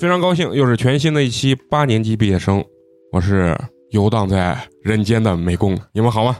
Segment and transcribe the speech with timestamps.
[0.00, 2.64] 非常高兴，又是全新的一期八年级毕业生，
[3.12, 3.54] 我是
[3.90, 6.38] 游荡在人间的美工，你们好吗？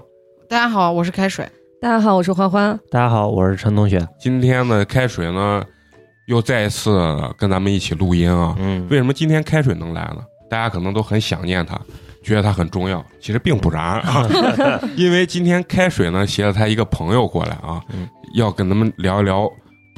[0.48, 1.46] 大家好，我是开水。
[1.78, 2.80] 大家好，我是欢欢。
[2.90, 4.00] 大家好，我是陈同学。
[4.18, 5.62] 今天呢，开水呢
[6.26, 6.90] 又再一次
[7.36, 8.56] 跟咱们一起录音啊。
[8.58, 10.22] 嗯，为什么今天开水能来呢？
[10.48, 11.78] 大家可能都很想念他，
[12.22, 14.26] 觉得他很重要，其实并不然啊。
[14.96, 19.46] 因为今天开水呢携了他一个朋友过来啊，嗯要跟咱们聊一聊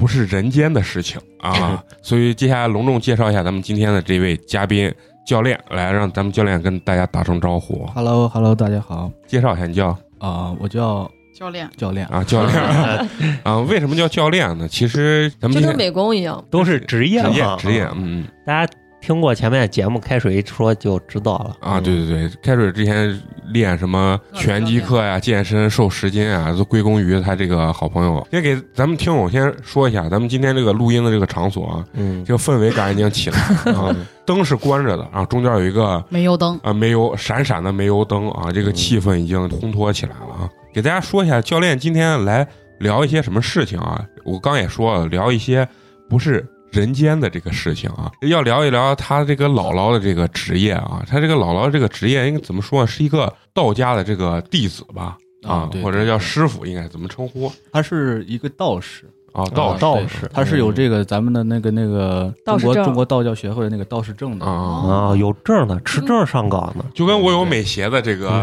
[0.03, 1.81] 不是人间的事情啊。
[2.03, 4.93] 所以接下来隆重介绍一下咱们今天的这位嘉宾
[5.25, 12.59] 教练，来让咱们教练跟大家打声招呼，Hello，Hello，大家好介绍一下你叫啊、我叫教练，教练啊教练
[13.43, 13.59] 啊。
[13.61, 14.67] 为什么叫教练呢？
[14.67, 18.27] 其实咱们今天就跟美工一样，都是职业嘛，职业职业，嗯。
[18.45, 28.25] 大家听过前面节目，开水一说就知道了啊，对对对，开水之前练什么拳击课呀、健身、瘦十斤啊，都归功于他这个好朋友。
[28.31, 33.95] 先给咱们听友先说一下，咱们今天这个录音的这个场所啊，嗯，这个氛围感已经起来了 啊，
[34.25, 36.57] 灯是关着的啊，中间有一个煤油灯。
[36.63, 40.49] 啊煤油闪闪的煤油灯啊，这个气氛已经烘托起来了啊。
[40.73, 42.47] 给大家说一下，教练今天来
[42.79, 44.01] 聊一些什么事情啊？
[44.23, 45.67] 我刚也说了，聊一些
[46.09, 51.01] 不是人间的这个事情啊，要聊一聊他这个姥姥的这个职业啊。
[51.07, 52.87] 他这个姥姥这个职业应该怎么说呢？
[52.87, 55.17] 是一个道家的这个弟子吧？
[55.43, 59.43] 啊对或者叫师傅，应该怎么称呼他是一个道士，啊？
[59.47, 64.45] 道道士他是有这个咱们的那个那个中国中国道教协会的那个道士证的。
[64.45, 66.85] 啊，啊，有证的，持证上岗的。
[66.93, 68.41] 就跟我有美协的这个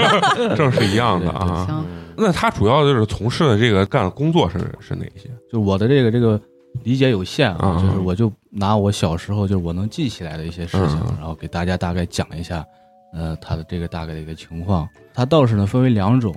[0.54, 1.82] 证是一样的啊。
[2.14, 5.30] 那他主要就是从事的这个干的工作是是哪些？
[5.50, 6.38] 就我的这个这个
[6.82, 12.64] 理解有限嗯啊，就是我就拿我小时候就是我能记起来的一些事情嗯，然后给大家大概讲一下，
[13.12, 14.88] 呃，他的这个大概的一个情况。
[15.14, 16.34] 他道士呢分为两种，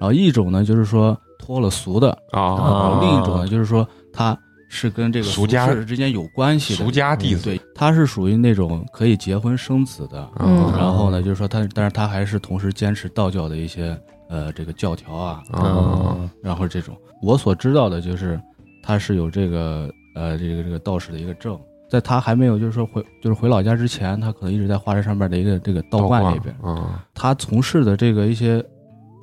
[0.00, 4.38] 然后一种呢就是说脱了俗的，然啊，后另一种呢就是说他
[4.68, 10.72] 是跟这个俗家世之间有关系的俗家弟子对，他是属于那种可以结婚生子的，嗯。
[10.76, 13.96] 然后呢，就是说他，但是他还是同时坚持道教的一些
[14.28, 16.96] 呃这个教条啊，啊然后这种。
[17.22, 18.40] 我所知道的就是
[18.84, 21.58] 他是有这个呃这个这个道士的一个证，
[21.88, 26.94] 在他还没有就是说回就是回老家之前，他可能一直在华山上面的一个这个道观里边，嗯。
[27.14, 28.62] 他从事的这个一些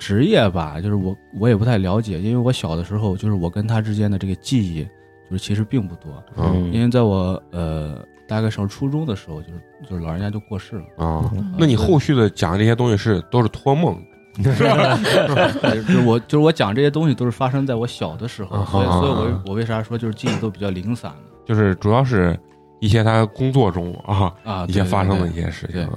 [0.00, 4.82] 职业吧，就是我我也不太了解，因为我小的时候就是我跟他之间的这个记忆
[5.30, 6.72] 就是其实并不多，嗯。
[6.72, 10.84] 因为在我呃大概上初中的时候，就是就是老人家就过世了。
[10.96, 13.96] 啊，那你后续的讲这些东西是都是托梦
[14.42, 22.38] 就是我就是我讲这些东西都是发生在我小的时候，啊所以所以啊我我为啥说就是记忆都比较零散呢就是主要是
[22.80, 24.66] 一些他工作中啊啊？
[24.66, 25.88] 一些发生的一些事情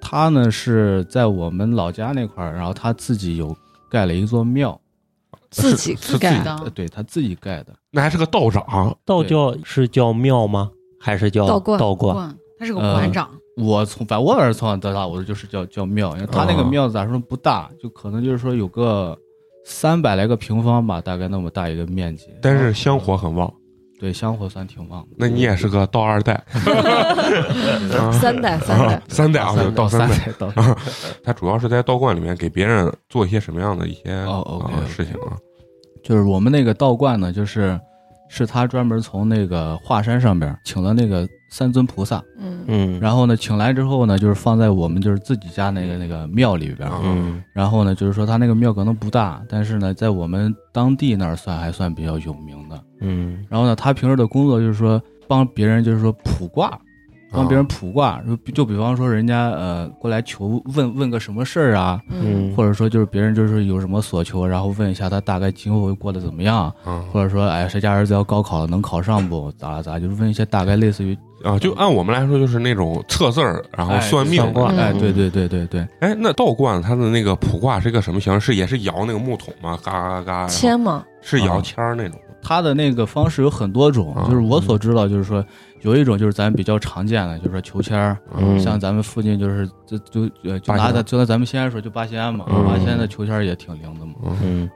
[0.00, 3.56] 他呢是在我们老家那块儿，然后他自己有
[3.90, 4.78] 盖了一座庙，
[5.50, 7.74] 自己自盖的呃对他自己盖的。
[7.90, 10.70] 那还是个道长道教是叫庙吗？
[11.00, 12.36] 还是叫道观道观？
[12.58, 19.16] 他是个馆长，我从反正我反正从小到大我就是叫叫庙，因为他那个啊庙咋说不大，就可能就是说有个
[19.64, 22.26] 三百来个平方吧，大概那么大一个面积。
[22.42, 23.52] 但是香火很旺。
[24.00, 25.08] 对香火算挺旺的。
[25.16, 30.18] 那你也是个道二代，啊 三代 三代啊，三代啊，道三代。
[30.18, 30.52] 代道
[31.22, 34.02] 他主要是在道观里面给别人做一些什么样的一些
[34.88, 35.38] 事情啊？
[36.02, 37.80] 就是我们那个道观呢，就是
[38.34, 42.64] 是他专门从那个华山上边请了那个三尊菩萨，嗯。
[42.66, 42.98] 嗯。
[42.98, 46.90] 然后呢，请来之后呢，就是放在我们就是自己家那个那个庙里边。
[47.52, 52.82] 然后呢，就是说他那个庙可能不大，但是呢，在我们当地那儿算还算比较有名的。
[53.00, 53.44] 嗯。
[53.48, 56.76] 然后呢，他平时的工作就是说帮别人就是说卜卦，
[57.34, 62.00] 帮别人啊卜卦，就就比方说人家呃过来求问问个什么事儿啊，
[62.56, 69.52] 或者说就是别人就是有什么所求，然后问一下他大概今后会过得怎么样，嗯或者说哎谁家儿子要高考了能考上不？
[69.58, 69.98] 咋了咋？
[69.98, 71.58] 就是问一些大概类似于啊！
[71.58, 74.42] 就按我们来说，就是那种测字儿，然后哎算命
[74.78, 78.52] 哎对对对对对，哎，那道观它的那个卜卦是一个什么形式？
[78.52, 79.78] 是也是摇那个木桶吗？
[79.82, 82.18] 嘎嘎嘎，签吗，是摇签儿那种。
[82.44, 85.44] 他的那个方式有很多种，啊就是我所知道就是说
[85.80, 88.16] 有一种就是咱比较常见的，就是说求签儿。
[88.36, 94.14] 嗯像咱们附近就是就就呃就拿八仙就拿咱们西安说就八仙嘛，嗯八仙的求签儿也挺灵的嘛。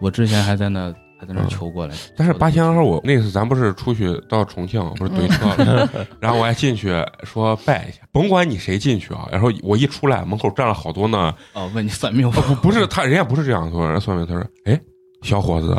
[0.00, 5.88] 我之前还在那还在那嗯求过来，但是八仙庵，我那次咱不是出去到重庆，不是怼车了，
[6.20, 6.94] 然后我还进去
[7.24, 12.42] 说拜一下，甭管你谁进去啊，然后我一出来，门口站了好多呢，哦，问你算命吧。
[12.46, 14.80] 不不是他，人家不是这样说，人家算命他说，哎，
[15.22, 15.76] 小伙子，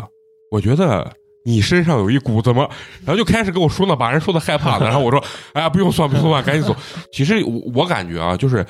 [0.52, 1.10] 我觉得。
[1.42, 2.68] 你身上有一股怎么，
[3.04, 4.86] 然后就开始跟我说呢，把人说的害怕的。
[4.86, 5.22] 然后我说，
[5.52, 6.76] 哎呀，不用算，不用算，赶紧走。
[7.12, 8.64] 其实我我感觉啊，就是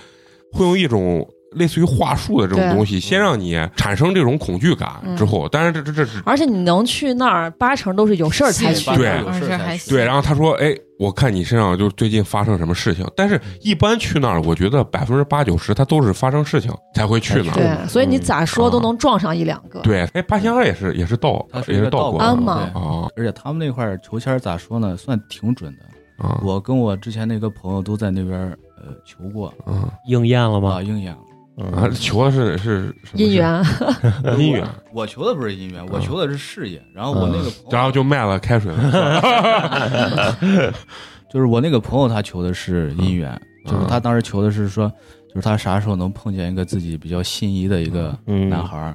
[0.53, 8.91] 会用一种类似于话术的这种东西，先让你产生这种恐惧感嗯之后，当然这这这是而且你能去那儿，八成都是有事儿才去。
[8.97, 17.55] 对有事儿才去对，然后他说：“哎，我看你身上就最近发生什么事情。”但是，一般去那儿，我觉得百分之八九十他都是发生事情才会去那儿。
[17.55, 19.81] 对，所以你咋说啊都能撞上一两个。
[19.81, 26.25] 对，哎，八仙庵也是也是道，也是道观嘛对啊而且他们那块儿求签咋说呢，算挺准的。
[26.25, 28.39] 啊我跟我之前那个朋友都在那边
[28.77, 30.83] 呃求过啊应验了啊，吗？
[30.83, 31.19] 应验了。
[31.61, 31.83] 啊！
[31.85, 33.63] 嗯，求的是是什么姻缘，
[34.37, 36.83] 姻缘，我求的不是姻缘，我嗯求的是事业。
[36.95, 40.37] 然后我那个，然后就卖了开水了。
[41.31, 43.31] 就是我那个朋友，他求的是姻缘，
[43.67, 44.89] 嗯就是他当时求的是说，
[45.29, 48.95] 就是他啥时候能碰见一个自己比较心仪的一个嗯男孩儿。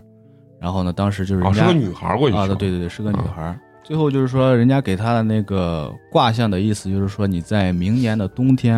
[0.60, 3.60] 然后呢，当时就是哦，人家是个女孩儿过去啊，对对对，是个女孩儿。
[3.84, 8.78] 最后就是说，人家给他的那个卦象的意思，就是说你在明年的冬天，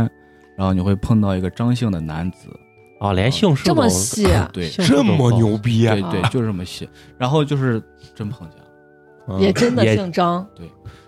[0.57, 2.49] 然后你会碰到一个张姓的男子。
[2.99, 6.87] 哦，连姓氏这么都细， 对这么牛逼啊对对，就是这么细。
[7.17, 7.81] 然后就是
[8.15, 8.63] 真碰见了。
[9.29, 10.47] 嗯也真的姓张。
[10.55, 10.65] 对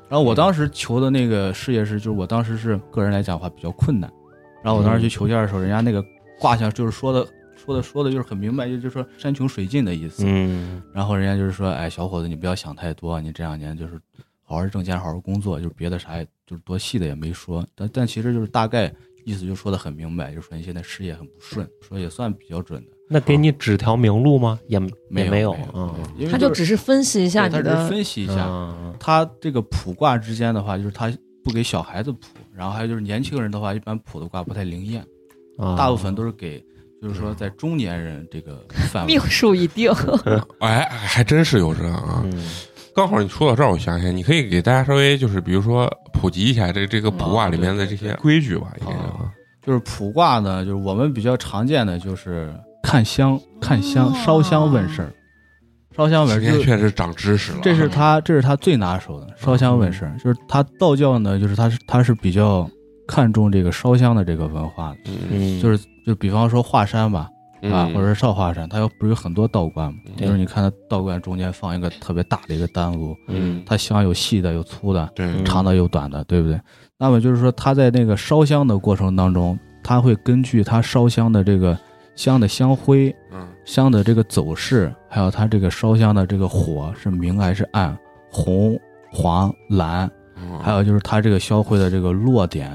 [0.10, 4.12] 然后我当时求的那个事业是，就是我当时是个人来讲的话比较困难。
[4.62, 6.04] 然后我当时去求签的时候，人家那个
[6.40, 7.26] 卦象就是说的
[7.56, 10.24] 说的说的就是很明白，就就是说山穷水尽的意思。
[10.26, 14.00] 嗯然后人家就是说，哎，小伙子，你不要想太多，你这两年就是
[14.44, 17.66] 好好挣钱，好好工作，就是别的啥也就是多细的也没说。
[17.74, 18.94] 但但其实就是大概
[19.30, 22.92] 意思就说的很明白，就说你现在事业很不顺，说也算比较准的。
[23.08, 24.60] 那给你指条明路吗？
[24.68, 25.94] 也没也没有嗯
[26.32, 31.12] 他就只是分析一下你对他只是的，分析一下，嗯他这个卜卦之间的话，就是他
[31.44, 35.06] 不给小孩子卜，然后还有就是年轻人的话，一般卜的卦不太灵验，
[35.58, 36.64] 啊大部分都是给
[37.02, 39.22] 就是说在中年人这个范围 命。
[39.22, 39.92] 数已定。
[40.60, 42.26] 哎，还真是有这样啊！
[43.00, 48.94] 嗯刚好你说到这儿，我想起来，你可以给大家稍微就是比如说普及一下这这个卜卦里面的这些规矩吧，应该
[49.66, 52.54] 就是卜卦呢，就是我们比较常见的就是
[52.84, 55.14] 看香、看香、哦烧香问事儿，
[55.96, 56.62] 烧香问今天。
[56.62, 57.60] 确实长知识了。
[57.60, 57.62] 啊。
[57.64, 62.70] 这是他，这是他最拿手的烧香问事儿，就是他道教呢，就是他是他是比较
[63.08, 67.30] 看重这个烧香的这个文化的，就是就比方说华山吧，
[67.64, 70.00] 啊，嗯或者是少华山，它有不是有很多道观嘛？
[70.18, 76.60] 就是你看它道观中间放一个特别大的一个丹炉，嗯它香有细的有粗的，对嗯长的有短的，对不对？
[76.98, 81.78] 那么就是说，它在那个烧香的过程当中，它会根据它烧香的这个
[82.16, 87.96] 香的香灰、嗯香的这个走势，还有它这个烧香的这个火是明还是暗，
[88.32, 88.80] 红、
[89.12, 92.72] 黄、蓝，嗯还有就是它这个香灰的这个落点，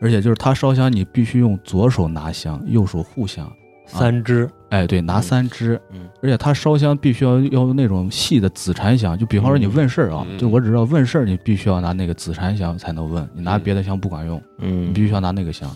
[0.00, 3.50] 而且就是它烧香，你必须用左手拿香，右手护香。
[3.88, 6.08] 三支，哎，对，拿三支，嗯。
[6.22, 10.38] 而且它烧香必须要要那种细的紫檀香，就比方说你问事儿啊，嗯。
[10.38, 15.68] 就我只知道问事儿，你必须要拿那个紫檀香才能问，你拿嗯别的香不管用，你嗯必须要拿那个香。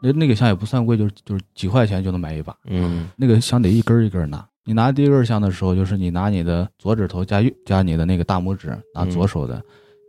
[0.00, 3.08] 那那个香也不算贵，就是就是几块钱就能买一把，嗯。
[3.16, 4.44] 那个香得一根儿一根儿拿。
[4.64, 9.62] 你拿第一根香的时候，就是你拿你的左指头加右加你的那个大拇指，拿左手的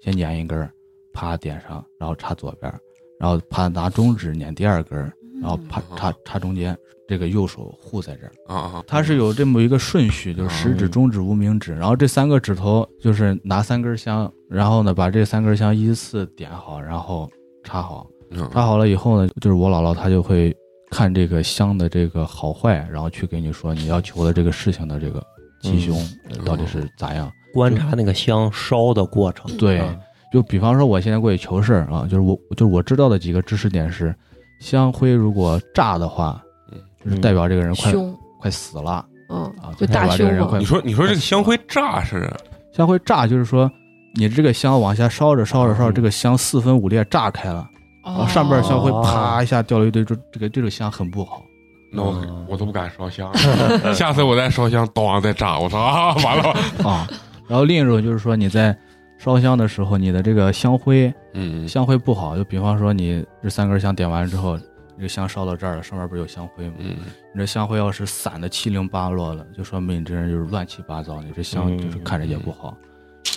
[0.04, 0.70] 先捻一根儿，
[1.14, 2.80] 啪点上，然后插左边儿，
[3.20, 5.12] 然后啪拿中指捻第二根儿，
[5.42, 6.78] 然后啪插插中间，
[7.08, 8.32] 这个右手护在这儿。
[8.48, 17.30] 啊啊，它是有这么一个顺序，就是食指、中指、无名指，然后这三个指头就是拿三根香，然后呢把这三根香依次点好，然后
[17.64, 18.08] 插好。
[18.32, 20.56] 嗯插好了以后呢，就是我姥姥她就会
[20.92, 25.20] 看这个香的这个好坏，然后去给你说你要求的这个事情的这个
[25.64, 25.98] 吉凶、
[26.30, 27.32] 呃到底是咋样。
[27.52, 29.98] 观察那个香烧的过程，对啊
[30.32, 34.16] 就比方说我现在过去求事儿啊，就是我就是我知道的几个知识点是，
[34.60, 39.06] 香灰如果炸的话嗯，就是代表这个人快、凶，快死了。
[39.32, 42.32] 嗯啊，就大代表这个人快你说你说这个香灰炸是？
[42.74, 43.70] 香灰炸就是说，
[44.16, 47.68] 你这个香往下烧着烧着烧这个香四分五裂炸开了，
[48.04, 51.44] 然后上边香灰哦啪一下掉了一堆，这这个这个香很不好。
[51.92, 52.46] 那我嗯。
[52.50, 53.32] 我都不敢烧香，
[53.94, 56.50] 下次我再烧香，咣再炸，我操啊，完了，
[56.90, 57.08] 啊。
[57.48, 58.76] 然后另一种就是说你在
[59.20, 64.58] 烧香的时候，你的这个香灰嗯香灰不好，就比方说你这三根香点完之后，
[64.96, 66.76] 这个香烧到这儿了，上面不是有香灰吗？
[66.80, 66.96] 嗯
[67.34, 72.76] 你这香灰要是散的七零八落的，就说明你这人就是乱七八糟，你这香就是看着也不好。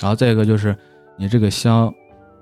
[0.00, 0.74] 然后再一个就是
[1.16, 1.92] 你这个香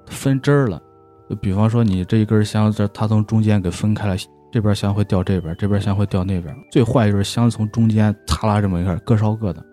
[0.06, 0.80] 分支儿了，
[1.28, 4.14] 就比方说你这一根香，这它从中间给分开了，
[4.52, 6.54] 这边香会掉这边，这边香会掉那边。
[6.70, 9.64] 最坏就是香从中间擦拉这么一块，各烧各的，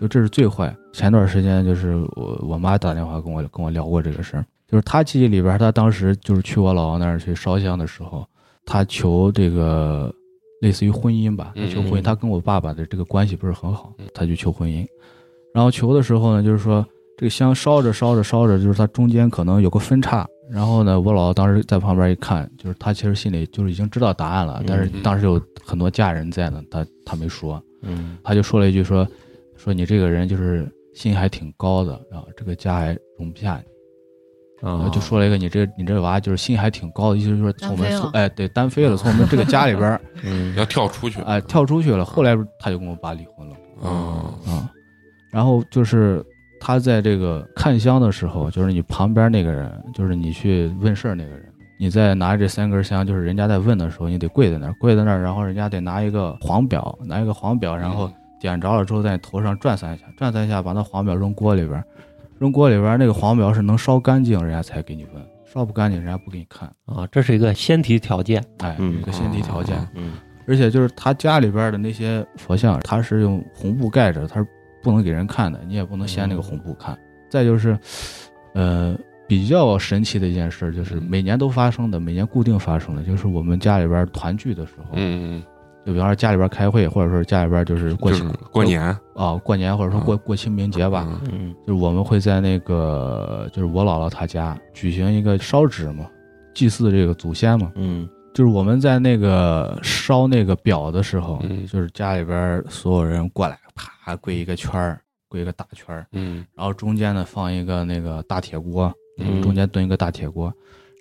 [0.00, 0.72] 就这是最坏。
[0.98, 8.26] 前段时间就是我我妈打电话跟我跟我聊过这个事儿，就是她记忆里边，她当时就是去我姥姥那儿去烧香的时候，
[8.66, 10.12] 她求这个
[10.60, 14.84] 类似于婚姻吧，她求婚姻，嗯她跟我爸爸的这个关系不是很好嗯，她就求婚姻。
[15.54, 16.84] 然后求的时候呢，就是说
[17.16, 29.06] 这个香烧着烧着烧着，就是它中间可能有个分叉，然后呢，我姥姥当时在旁边一看，就是她其实心里就是已经知道答案了，但是嗯当时有很多家人在呢，她她没说，嗯她就说了一句说
[29.56, 33.62] 说你这个人就是心还挺高的啊，这个家还容不下
[34.62, 40.54] 你，啊，就说了一个你这你这娃就是心还挺高的，意思就是说从我们从哎对单飞了，从我们这个家里边儿 嗯。
[40.56, 41.20] 要跳出去。
[41.22, 43.56] 哎跳出去了，后来他就跟我爸离婚了。
[43.80, 44.68] 啊啊，
[45.30, 46.24] 然后就是
[46.60, 51.44] 他在这个看香的时候，就是你旁边那个人，就是你去问事儿那个人，
[51.78, 61.84] 你在拿这三根香，就是人家在问的时候，你得跪在那儿，跪在那儿，然后人家得拿一个黄表，拿一个黄表，然后点着了之后，在你头上转三下，转三下，把那黄表扔锅里边儿，
[62.38, 66.68] 扔锅里边儿，那个黄表是能烧干净，人家才给你问，烧不干净，人家不给你看。
[66.86, 69.76] 啊，这是一个先提条件，哎，嗯一个先提条件。
[69.94, 70.12] 嗯
[70.46, 74.46] 而且就是他家里边的那些佛像，他是用红布盖着，他是
[74.82, 76.98] 不能给人看的，你也不能掀那个红布看。
[77.28, 77.78] 再就是，
[78.54, 85.42] 呃，比较神奇的一件事，就是每年都发生的，每年固定发生的，就是我们家里边团聚的时候，嗯，
[85.86, 88.82] 就比方说家里边开会，或者说家里边就是过就是庆过年
[89.14, 91.08] 啊、过年或者说过过清明节吧，
[91.66, 96.06] 就是我们会在那个就是我姥姥她家举行一个烧纸嘛，
[96.54, 97.72] 祭祀这个祖先嘛。
[97.74, 98.08] 嗯。
[98.34, 101.66] 就是我们在那个烧那个表的时候，嗯。
[101.66, 106.44] 就是家里边所有人过来，啪跪一个圈儿，跪一个大圈儿，嗯。
[106.54, 110.52] 然后中间呢放一个那个大铁锅，嗯中间蹲一个大铁锅，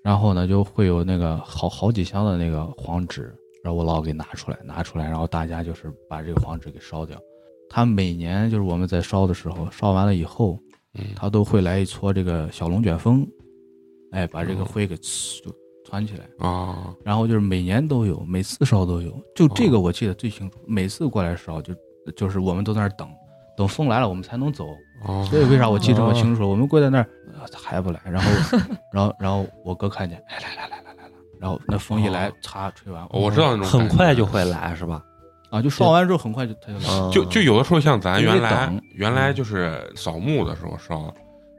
[0.03, 3.31] 然后呢就会有那个好好几箱的那个黄纸，
[3.63, 7.17] 然后我姥给拿出来，拿出来，然后大家就是把这个黄纸给烧掉。
[7.69, 10.57] 他每年就是我们在烧的时候，烧完了以后，
[10.97, 13.27] 嗯他都会来一撮这个小龙卷风，
[14.11, 15.51] 哎，把这个哦灰给呲就
[15.85, 16.25] 团起来。
[16.39, 20.57] 啊然后就是每年都有，每次烧都有，就这个我记得最清楚。
[20.65, 21.73] 每次过来烧就
[22.15, 23.09] 就是我们都在那儿等，
[23.57, 24.65] 等风来了我们才能走。
[25.05, 26.49] 哦所以为啥我记这么清楚？
[26.49, 28.31] 我们跪在那儿，呃还不来，然后
[28.93, 30.76] 然后然后我哥看见，哎来来来
[31.39, 35.03] 然后那风一来，擦吹完，我知道那种很快就会来是吧？
[35.49, 41.13] 啊，就烧完之后很快就它就来就就有的时候像咱原来原来就是扫墓的时候烧，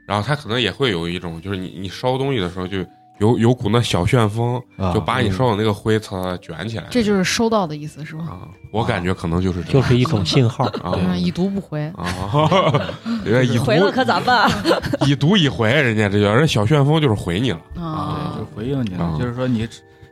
[0.06, 2.84] 然后它可能也会有一种，就是你你烧东西的时候就
[3.18, 6.86] 有有股那小旋风，啊就把你烧的那个灰擦卷起来。
[6.90, 8.24] 这就是收到的意思是吧？
[8.24, 10.64] 啊，我感觉可能就是这样就是一种信号。
[10.66, 11.86] 啊嗯，已读不回。
[11.96, 12.06] 啊，
[13.24, 14.50] 人家已回了可咋办？
[15.06, 17.60] 已读已回，人家这叫人小旋风就是回你了。
[17.76, 19.68] 啊对，就回应你了，啊就是说你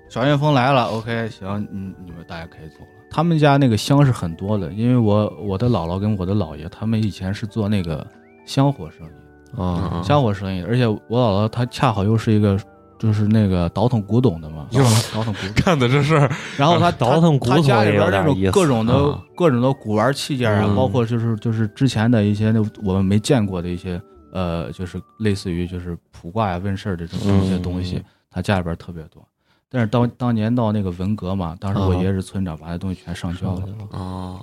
[0.09, 2.87] 小旋风来了，OK，行，你，你们大家可以走了。
[3.11, 8.07] 他们家那个香是很多的，因为我我的姥姥跟我的姥爷他们以前是做那个
[8.45, 12.59] 香火生意，啊，香火生意，而且我姥姥她恰好又是一个
[12.99, 19.23] 就是那个倒腾古董的嘛，哟倒腾古董，干的这事儿 然后他倒腾古董他家里边那种各种的啊。
[19.37, 20.75] 各种的古玩器件啊，嗯。
[20.75, 24.01] 包括就是就是之前的一些那我们没见过的一些
[24.33, 29.23] 呃，就是类似于就是卜卦呀、问事儿这种嗯一些东西，他家里边特别多。
[29.69, 34.41] 但是当当年到那个文革嘛，当时我啊爷爷是村长，把那东西全上交了，哦，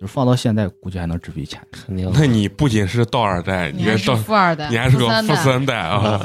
[0.00, 1.60] 就是放到现在估计还能值笔钱。
[1.70, 2.10] 肯定。
[2.14, 5.06] 那你不仅是道二代，你还是富二代，你还是个。
[5.22, 5.76] 富三代。
[5.76, 6.20] 啊。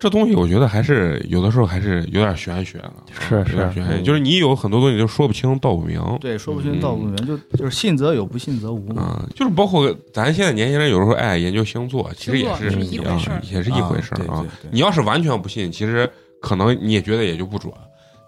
[0.00, 6.00] 这东西我觉得还是有的时候还是有点玄学的，是有点是玄学，嗯就是你有很多东西就说不清道不明。
[6.20, 9.02] 对，说不清道不明，就就是信则有，不信则无嘛。
[9.02, 14.68] 啊，就是包括咱现在年轻人有时候爱研究星座，其实也是星座是一样回事也是一回事儿啊对对。
[14.68, 16.10] 对你要是完全不信，其实
[16.42, 17.72] 可能你也觉得也就不准。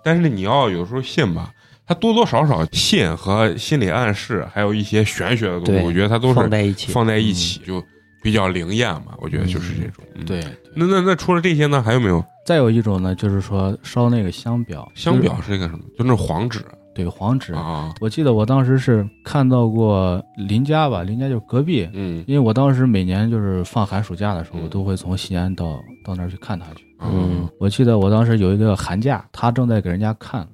[0.03, 1.51] 但是你要有时候信吧，
[1.85, 6.93] 它多多少少信和心理暗示，还有一些玄学的东西，我觉得它都是放在一起。
[6.93, 7.83] 放在一起，就
[8.23, 9.15] 比较灵验嘛。
[9.19, 10.05] 我觉得就是这种。
[10.15, 10.43] 嗯，对，
[10.75, 15.81] 那那那除了这些呢，还有没有再有一种呢，就是说烧那个香表，香表是一个什么？
[15.99, 16.61] 就那种黄纸
[16.95, 17.53] 对黄纸。
[17.53, 26.85] 啊，我记得我当时是看到过邻家吧，邻家就是隔壁，嗯因为我当时每年就是放寒暑假的时候，嗯我都会从西安到到那儿去看他去。
[27.01, 30.47] 嗯我记得我当时有一个寒假，他正在给人家看，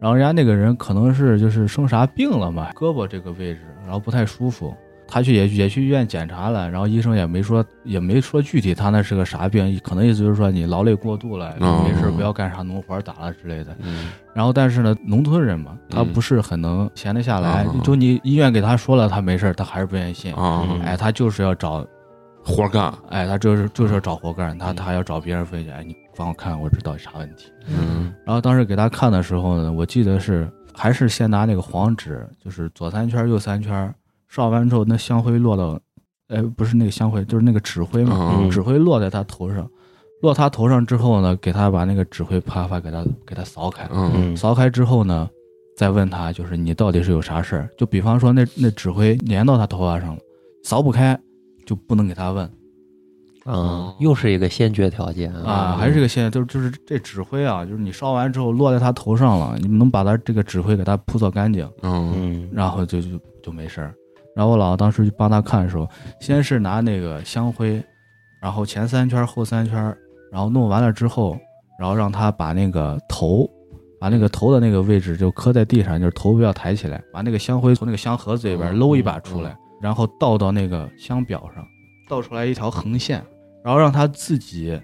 [0.00, 4.72] 然后人家那个人可能是就是生啥病了嘛，胳膊这个位置，然后不太舒服，
[5.06, 13.76] 他去也也去医院检查了，然后医生也没说也没说具体他那是个啥病，可能意思就是说你劳累过度了，哦没事不要干啥农活打了之类的。
[13.82, 20.34] 嗯然后但是呢，农村人嘛，他嗯不是很能闲得下来，哦就你医院给他说了他没事他还是不愿意信，
[20.82, 21.86] 哎，他就是要找
[22.42, 22.92] 活干。
[23.10, 27.52] 哎，他就是就是要找活干，他嗯他还要找别人分析，哎，你帮我看我这到底啥问题。
[27.68, 33.94] 嗯然后当时给他看的时候呢，我记得是还是先拿那个黄纸，就是左三圈右三圈，
[34.34, 35.78] 烧完之后那香灰落到，
[36.26, 38.50] 哎，不是那个香灰，就是那个纸灰嘛，嗯。
[38.50, 39.70] 纸灰落在他头上，
[40.22, 44.12] 落他头上之后呢，给他把那个纸灰啪啪给他给他扫开，嗯。
[44.16, 45.30] 嗯扫开之后呢，
[45.76, 47.68] 再问他就是你到底是有啥事儿？
[47.78, 50.20] 就比方说那那纸灰粘到他头发上了，
[50.64, 51.16] 扫不开
[51.64, 52.50] 就不能给他问。
[53.46, 62.48] 嗯，又是一个先决条件啊，还是一个现在就是就是这纸灰啊，就是你烧完之后落在他头上了，你能把他这个纸灰给他铺扫干净，嗯嗯。
[62.50, 63.08] 然后就就
[63.40, 63.94] 就没事儿。
[64.36, 65.88] 然后我姥姥当时帮他看的时候，
[66.20, 67.82] 先是拿那个香灰，
[68.42, 69.76] 然后前三圈后三圈，
[70.32, 71.38] 然后弄完了之后，
[71.78, 73.48] 然后让他把那个头，
[74.00, 78.78] 把那个头的那个位置就磕在地上，就是头不要抬起来，把那个香灰从那个香盒子里边嗯。
[78.78, 81.64] 搂一把出来，然后倒到那个香表上，
[82.08, 83.24] 倒出来一条横线，
[83.64, 84.80] 然后让他自己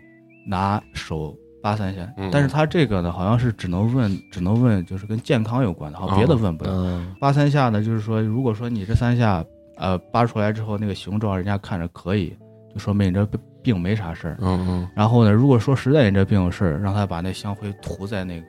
[0.46, 2.00] 拿手扒三下。
[2.16, 6.70] 嗯但是他这个呢，好像是只能问，只能问就是跟健康有关的，好像别的问不了。
[6.72, 9.44] 嗯扒三下呢，就是说，如果说你这三下，
[9.76, 12.36] 呃，扒出来之后那个形状人家看着可以，
[12.72, 14.36] 就说明你这病病没啥事儿。
[14.40, 18.46] 嗯嗯然后呢，如果说实在你这病有事儿，让他把那香灰涂在那个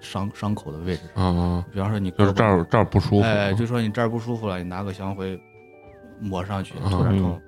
[0.00, 5.40] 伤伤口的位置上，嗯嗯，比方说你就是这儿这儿不舒服，哎，就说你这儿不舒服了，你拿个香灰
[6.20, 7.40] 抹上去，嗯涂点痛，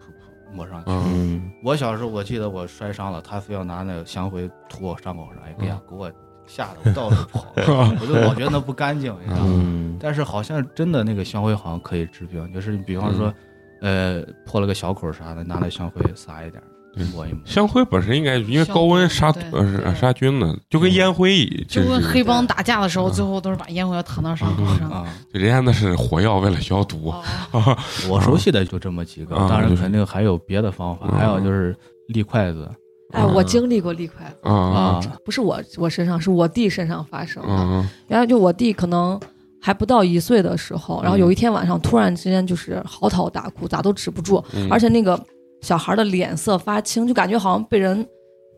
[0.52, 1.42] 抹上去。
[1.62, 6.10] 我小时候我记得我摔伤了，他非要拿那个香灰涂我伤口上，哎呀，给我
[6.46, 7.46] 吓得我到处跑，
[8.00, 9.52] 我就老觉得那不干净，你知道吗？
[9.56, 13.32] 嗯但是好像真的那个香灰好像可以治病，就是你比方说，
[13.80, 16.71] 呃，破了个小口啥的，拿那香灰撒一点对，
[17.12, 17.40] 抹一抹。
[17.44, 23.12] 香灰本身应该因为高温杀毒呃杀菌的，就跟烟灰一样就跟黑帮打架的时候，嗯。
[23.12, 24.90] 最后都是把烟灰要弹到伤口上。
[24.90, 27.12] 啊，人家那是火药为了消毒，
[27.52, 27.76] 哦。
[28.08, 31.18] 我熟悉的就这么几个，啊当然肯定还有别的方法，嗯。
[31.18, 31.76] 还有就是
[32.08, 32.68] 立筷子。
[33.12, 37.52] 哎，我经历过立筷子，啊不是我我身上，是我弟身上发生的。
[37.52, 39.20] 嗯原来就我弟可能
[39.60, 45.22] 还不到一岁的时候，然后有一天晚上突然之间就是嚎啕大哭，咋都止不住，嗯，而且那个
[45.62, 48.06] 小孩的脸色发青，就感觉好像被人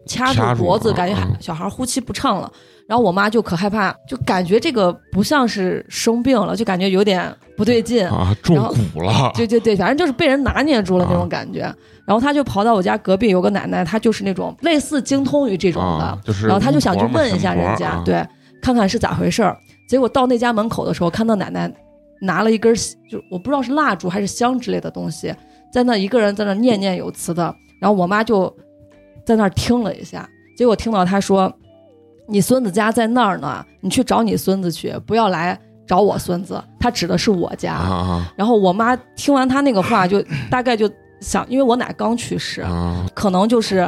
[0.06, 2.50] 掐掐住住脖子，感觉小孩呼吸不畅了。
[2.86, 8.06] 然后我妈就可害怕，就感觉这个不像是生病了，就感觉有点不对劲。
[8.08, 11.60] 啊中蛊了， 对对对，反正就是被人拿捏住了那啊种感觉。
[12.06, 18.22] 然后他就跑到我家隔壁有个奶奶，她就是那种类似精通于这种的，啊，就是然后他就想去问一下人家，啊对，
[18.60, 19.56] 看看是咋回事儿。
[19.88, 21.72] 结果到那家门口的时候，看到奶奶
[22.20, 22.76] 拿了一根儿，
[23.10, 25.34] 就我不知道是蜡烛还是香之类的东西，
[25.74, 27.52] 在那一个人在那念念有词的。
[27.80, 28.54] 然后我妈就
[29.26, 31.52] 在那儿听了一下，结果听到他说
[32.28, 37.80] ：“你孙子家在那儿呢，你去找你孙子去，不要来找我孙子。”他指的是我家。
[38.36, 40.88] 然后我妈听完他那个话，就 大概就
[41.20, 43.84] 想，因为我奶刚去世，啊可能就是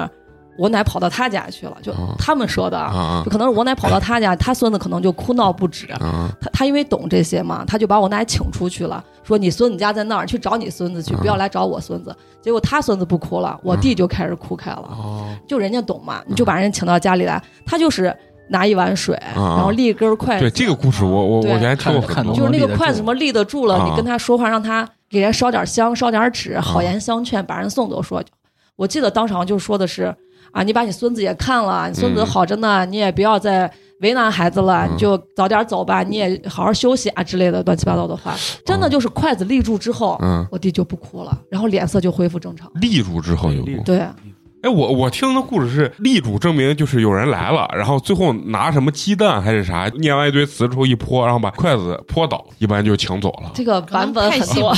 [0.58, 2.14] 我奶跑到他家去了，就啊。
[2.18, 2.78] 他们说的
[3.24, 5.90] 就可能是我奶跑到他家，他孙子可能就哭闹不止。
[5.92, 6.30] 啊。
[6.40, 12.14] 他他因为懂这些嘛，他就把我奶请出去了，说你孙子家在那儿，去找你孙子去，啊不要来找我孙子。
[12.40, 14.88] 结果他孙子不哭了，我弟就开始哭开了。
[14.90, 15.28] 哦。
[15.46, 18.16] 就人家懂嘛，你就把人请到家里来，他就是
[18.48, 23.86] 拿一碗水，然后立一根筷子，对这个故事我我我对以前听过很多，就是那个筷子什么立得住了，啊。
[23.88, 28.22] 你跟他说话，让他给人烧点香，烧点纸，好啊言相劝，把人送走说。
[28.76, 30.14] 我记得当场就说的是
[30.56, 38.34] 啊，你把你孙子也看了，你孙子嗯好着呢，你也不要再为难孩子了，嗯你就早点走吧，你也好好休息啊之类的乱七八糟的话。
[38.64, 42.70] 真的就是筷子立住之后，嗯，我弟就不哭了，然后脸色就恢复正常。
[42.80, 43.82] 立住之后有哭。
[43.84, 44.06] 对，
[44.66, 53.52] 哎，我我听的故事是立主证明就是有人来了，然后最后拿什么鸡蛋还是啥，念完一堆词之后一泼，然后把筷子泼倒，一般就请走了。
[53.54, 54.74] 这个版本 很多，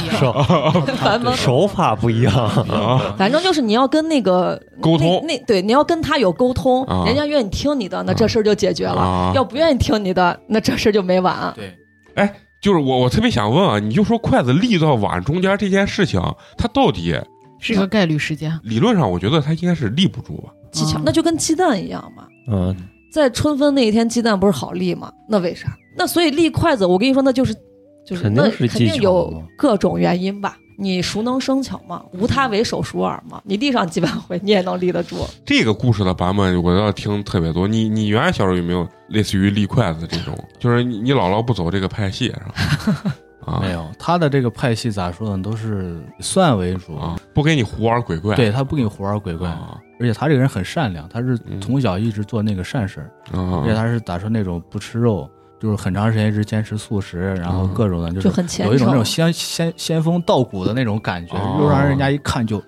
[1.02, 11.50] 版本手法不一样，啊反正就是你要跟那个沟通那那对，你要跟他有沟通，啊人家愿意听你的，那这事儿就解决了；啊要不愿意听你的，那这事儿就没完。
[11.56, 11.74] 对，
[12.14, 16.20] 哎就是我我特别想问啊，你就说筷子立到碗中间这件事情，
[16.58, 17.18] 它到底
[17.60, 18.58] 是一个概率事件。
[18.62, 20.52] 理论上我觉得它应该是立不住吧？
[20.70, 22.76] 技巧啊那就跟鸡蛋一样嘛，嗯，
[23.10, 25.10] 在春分那一天，鸡蛋不是好立吗？
[25.28, 25.76] 那为啥？
[25.96, 27.54] 那所以立筷子，我跟你说，那就是
[28.06, 30.56] 就是肯定那是技巧肯定有各种原因吧。
[30.80, 33.42] 你熟能生巧嘛，无他为手熟耳嘛。
[33.44, 35.26] 你立上几百回，你也能立得住。
[35.44, 37.66] 这个故事的版本我要听特别多。
[37.66, 40.38] 你你原来小时候有没有类似于立筷子这种？
[40.60, 43.16] 就是你你姥姥不走这个派系是吧？
[43.48, 43.60] 啊。
[43.60, 48.36] 没有他的这个派系咋说呢，都是算为主，啊，不给你胡玩鬼怪。
[48.36, 49.80] 对他不给你胡玩鬼怪，啊。
[50.00, 62.64] 而且他这个人很善良，他是嗯从小一直做那个善事而且他是咋说那种不吃肉，就是很长时间一直坚持素食，然后嗯各种的，就就是有一种那种先先先锋道骨的那种感觉，哦又让人家一看就啊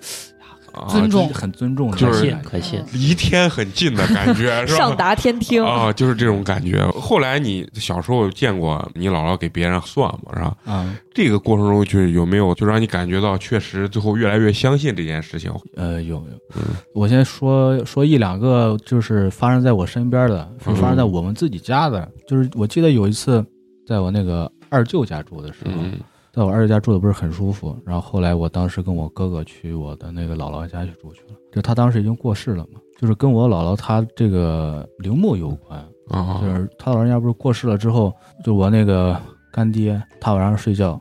[0.89, 4.79] 尊重很尊重的就是感觉，可信，离天很近的感觉，是吧？
[4.79, 6.85] 上达天听，啊，就是这种感觉。
[6.93, 10.57] 后来你小时候见过你姥姥给别人算嘛，是吧？
[10.65, 15.53] 啊，这个过程中就有没有就让你感觉到确实最后越来越相信这件事情？
[15.77, 16.25] 呃，有有
[16.57, 16.63] 嗯，
[16.95, 22.09] 我先说说一两个，就是发生在我身边的，是发生在我们自己家的。
[22.27, 23.45] 就是我记得有一次，
[23.87, 25.99] 在我那个二舅家住的时候，嗯
[26.33, 38.15] 在我二舅家住的不是很舒服，然后后来我当时跟我哥哥去我的那个姥姥家去住去了，就他当时已经过世了嘛，就是跟我姥姥她这个陵墓有关，啊就是他老人家不是过世了之后，
[38.45, 39.21] 就我那个
[39.53, 41.01] 干爹，他晚上睡觉，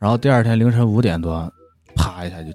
[0.00, 1.50] 然后第二天凌晨五点多，
[1.94, 2.50] 啪一下就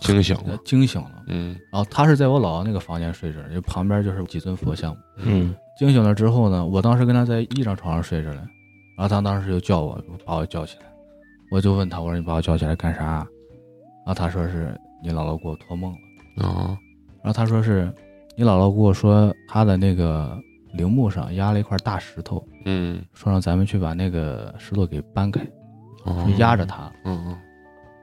[0.00, 1.22] 惊醒了，惊醒了。
[1.26, 4.96] 嗯然后他是在我姥姥那个房间睡着，就旁边就是几尊佛像。
[5.18, 8.40] 嗯惊醒了之后呢，我当时跟他在一张床上睡着嘞，
[8.98, 10.86] 然后他当时就叫我，把我叫起来，
[11.52, 13.24] 我就问他，我说你把我叫起来干啥？
[14.04, 15.92] 然后他说是你姥姥给我托梦
[16.36, 16.76] 了，哦。
[17.22, 17.92] 然后他说是
[18.36, 20.36] 你姥姥跟我说他的那个
[20.72, 23.00] 陵墓上压了一块大石头，嗯。
[23.14, 25.40] 说让咱们去把那个石头给搬开，
[26.38, 27.36] 压着它，嗯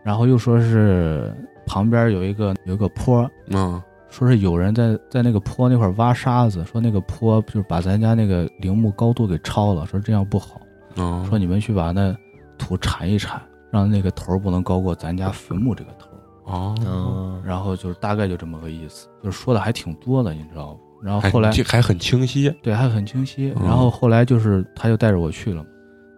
[0.02, 3.82] 然后又说是旁边有一个有一个坡，嗯。
[4.08, 10.62] 说是有人在在那个坡那块挖沙子，说那个坡就是把咱家那个陵墓高度给超了，说这样不好，
[10.96, 12.16] 嗯，说你们去把那
[12.58, 16.12] 土铲一铲，让那个头儿不能高过咱家坟墓这个头儿。
[16.46, 21.02] 哦，嗯然后就是大概就这么个意思，就是说的还挺多的，你知道不？
[21.02, 25.70] 然后后来还很清晰，对还很清晰，嗯然后后来就是他就带着我去了嘛，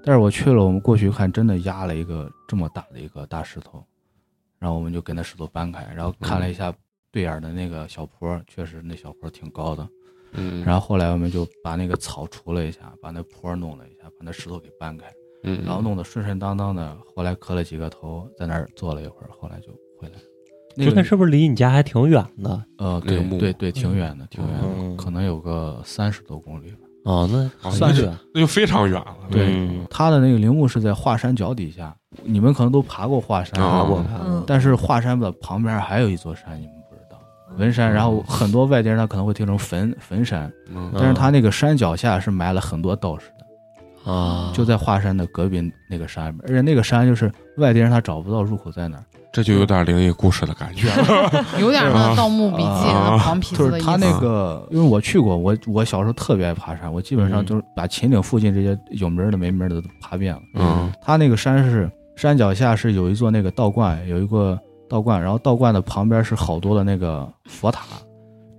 [0.04, 3.84] 带着我去了，我们过去看，真的压了一个这么大的一个大石头，
[4.60, 6.74] 然后我们就给那石头搬开，然后看了一下
[7.12, 9.88] 对眼的那个小坡，确实那小坡挺高的，
[10.34, 15.06] 嗯，然后后来我们就把那个草除了一下，把那坡弄了一下，把那石头给搬开，
[15.44, 19.68] 嗯，然后弄得顺顺当当的，后来磕了几个头，在那儿坐了一会儿，后来就
[20.00, 20.16] 回来。
[20.76, 22.64] 那个就那是不是离你家还挺远的？
[22.78, 24.96] 呃，对对对，挺远的，挺远嗯。
[24.96, 26.78] 的，可能有个三十多公里吧。
[27.06, 28.18] 哦，那哦算是远。
[28.34, 29.48] 那就非常远了，对。
[29.56, 29.88] 嗯。
[29.90, 36.76] 他的那个陵墓是在华山脚底下，你们可能都爬过华山，啊爬过嗯，但是华山的旁边还有一座山，你们
[37.58, 37.92] 文山。
[37.92, 40.92] 然后很多外地人他可能会听成坟坟山，嗯。
[40.98, 50.88] 但是他那个山脚下是埋了很多道士的，啊，就在华山的隔壁那个山里面，而且那个山就是外地人他找不到入口在哪儿，这就有点灵异故事的感觉，
[51.60, 53.72] 有点那《盗墓笔记》啊那黄皮子的。
[53.72, 60.42] 就是他那个，因为我去过，我我小时候特别爱爬山，我基本上就是把秦岭附近这些有名儿的没名儿的都爬遍了。
[60.56, 60.92] 嗯。
[61.02, 64.58] 他那个山是山脚下是有一座那个道观，有一个
[64.90, 67.84] 道观，然后道观的旁边是好多的那个佛塔，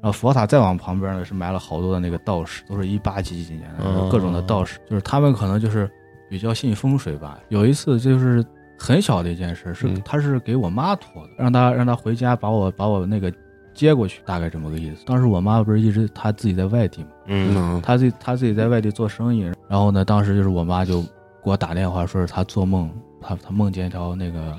[0.00, 5.90] 然后佛塔再往旁边呢是埋了好多的那个道士，都是一八几几年的哦各种的道士，就是他们可能就是
[6.28, 7.38] 比较信风水吧。
[7.48, 8.44] 有一次就是
[8.78, 13.32] 很小的一件事，是嗯他是给我妈托的，让他让他回家把我把我那个
[13.74, 15.04] 接过去，大概这么个意思。
[15.06, 21.00] 当时我妈不是一直她自己在外地嘛，嗯她自己她自己在外地做生意，然后呢，当时就是我妈就
[21.42, 24.56] 给我打电话，说是她做梦，她她梦见一条那个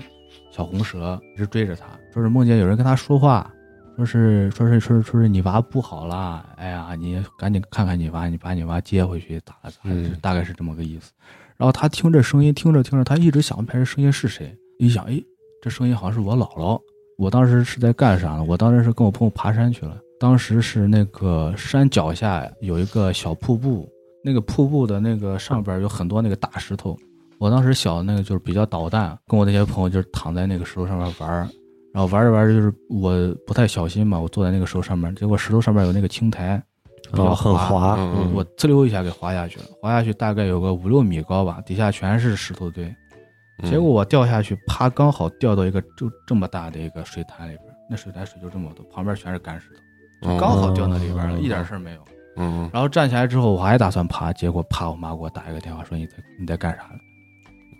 [0.59, 3.49] 小红蛇一直追着他，说是梦见有人跟他说话，
[3.95, 11.13] 说是说是说是说是你娃不好啦，哎呀，你赶紧看看你娃，你把你娃接回去咋了咋了，嗯大概是这么个意思。
[11.55, 15.23] 然后他听这声音，听着听着，他一直想不起来这声音是谁，一想，哎，
[15.61, 16.77] 这声音好像是我姥姥。
[17.17, 18.43] 我当时是在干啥呢？
[18.43, 19.97] 我当时是跟我朋友爬山去了。
[20.19, 23.87] 当时是那个山脚下有一个小瀑布，
[24.25, 26.99] 那个瀑布的那个上边有很多那个大石头。
[27.39, 31.47] 我当时小那个就是比较捣蛋，跟我那些朋友就是躺在那个石头上面玩儿，
[31.93, 33.11] 然后玩着玩着就是我
[33.47, 36.61] 不太小心嘛，我坐在那个石头上面，结果石头上面有那个青苔，
[37.11, 37.95] 比较哦，很滑，
[38.33, 42.85] 我呲溜一下给滑下去了，滑下去大概有个五六米高吧，底下全是石头堆。
[43.61, 49.67] 嗯结果我掉下去，啪，刚好掉到一个就这么大的一个水潭里边，那水潭水就这么多，旁边全是干石
[50.21, 51.99] 头，就刚好掉那里边了，哦一点事儿没有。
[52.37, 56.99] 嗯然后站起来之后，我还打算爬，结果啪，我妈给我打一个电话说你在你在干啥呢？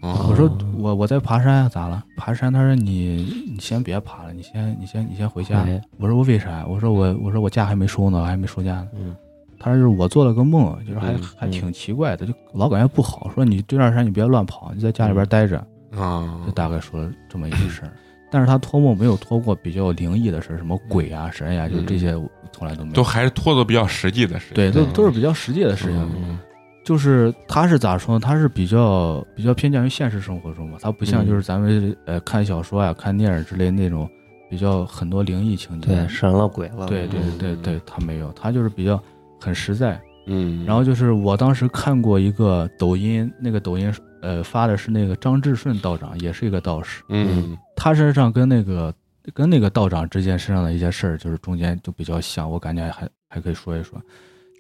[0.01, 2.03] 嗯我说我我在爬山啊，咋了？
[2.15, 2.51] 爬山？
[2.53, 5.59] 他说你你先别爬了，你先你先你先回家。
[5.61, 6.65] 哎我说我为啥？
[6.67, 8.87] 我说我我说我假还没收呢，我还没收假呢。
[8.95, 9.15] 嗯
[9.61, 15.57] 他说就是我做了个梦，就是还嗯还挺奇怪的，就老感觉不好，说你对面山你别乱跑，你在家里边待着，
[15.97, 17.91] 啊就大概说了这么一个事儿。
[18.31, 22.13] 但是他托梦没有托过比较灵异的事儿，什么鬼啊、神呀、就这些
[22.53, 22.95] 从来都没有。
[22.95, 26.09] 都还是托的比较实际的事情，对，都嗯都是比较实际的事情。
[26.15, 26.39] 嗯
[26.89, 28.19] 就是他是咋说呢？
[28.19, 34.09] 他是比较比较偏向于现实生活中嘛，他不像嗯就是咱们呃看小说呀、看电影之类那种
[34.49, 35.87] 比较很多灵异情节。
[35.89, 38.99] 对，神了鬼了，对对嗯对对，他没有，他就是比较
[39.39, 40.01] 很实在。
[40.25, 48.91] 嗯，然后就是我当时看过一个抖音，那个抖音呃发的是那个张志顺道长，也是一个道士，嗯他身上跟那个
[49.31, 54.01] 跟那个道长之间身上的一些事儿，就是中间就比较像，我感觉还还可以说一说。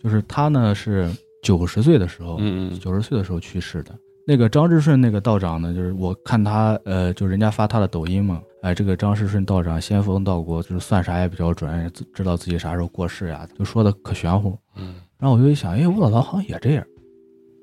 [0.03, 1.09] 就是他呢是
[1.41, 3.93] 九十岁的时候，嗯嗯九十岁的时候去世的。
[4.27, 14.55] 那个张志顺那个道长呢，就是我看他呃，就人家发他的抖音嘛，哎，这个张志顺道长仙风道骨，就是算啥也比较准，知知道自己啥时候过世呀，就说的可玄乎。
[14.75, 16.85] 嗯然后我就一想，哎，我姥姥好像也这样，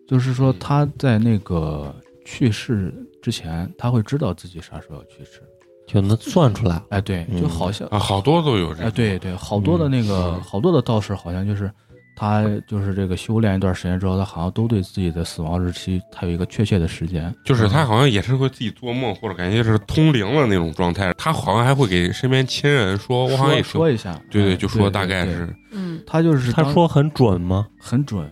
[0.09, 5.41] 就是说他在那个去世之前，他会知道自己啥时候要去世。
[5.87, 6.83] 就能算出来。
[6.89, 11.71] 哎，对，嗯就好像啊，好多都有这哎，对对，好多的那个、嗯好多的道士，好像就是
[12.17, 17.33] 他就是这个修炼一段时间之后，他好像都对自己的死亡日期，他有一个确切的时间。
[17.45, 21.13] 就是他好像也是会自己做梦，或者感觉是通灵了那种状态。
[21.19, 27.67] 他好像还会给身边亲人说，我好像也说说一下，对对，哎就说大概是，嗯他就是他说很准吗？
[27.79, 28.27] 很准。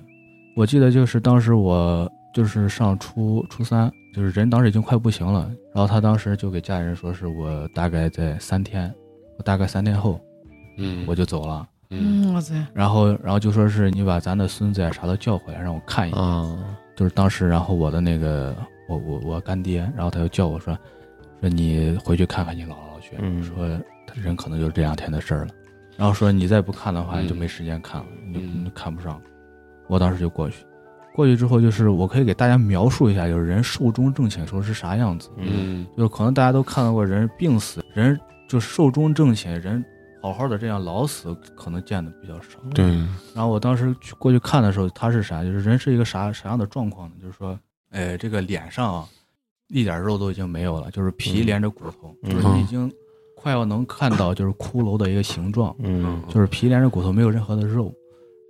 [0.57, 8.91] 我记得就是当时我就是上初初三，就是人当时已经快不行了，然后他当时就给家里人说是我大概在三天，
[9.37, 10.19] 我大概三天后
[10.79, 11.67] 嗯，我就走了。
[11.95, 12.31] 嗯。
[12.31, 16.21] 嗯，我操，然后，然后就说是你把咱的孙子呀啥都叫回来，让我看一眼。
[16.21, 16.59] 啊，
[16.97, 18.55] 就是当时，然后我的那个
[18.89, 20.77] 我我我干爹，然后他就叫我说
[21.41, 23.43] 说你回去看看你姥姥去，嗯。
[23.43, 23.69] 说
[24.07, 25.49] 他人可能就是这两天的事儿了，
[25.97, 28.51] 然后说你再不看的话，就没时间看了，你就嗯。
[28.61, 29.21] 你就看不上。
[29.89, 30.65] 我当时就过去，
[31.15, 35.87] 过去之后就是我可以给大家描述一下，就是人寿终正寝时候是啥样子，嗯。
[35.97, 39.85] 就是可能大家都看到过人病死，人就是寿终正寝，人
[40.25, 42.59] 好好的这样老死，可能见的比较少。
[42.73, 42.87] 对，
[43.35, 45.45] 然后我当时去过去看的时候，他是啥？
[45.45, 47.17] 就是人是一个啥啥样的状况呢？
[47.21, 47.59] 就是说，
[47.91, 49.05] 呃，这个脸上啊，
[49.69, 52.91] 一点肉都已经没有了，就是皮嗯连着骨头，嗯就是已经
[53.37, 57.93] 快要能看到就是骷髅的一个形状，嗯就是皮连着骨头，没有任何的肉。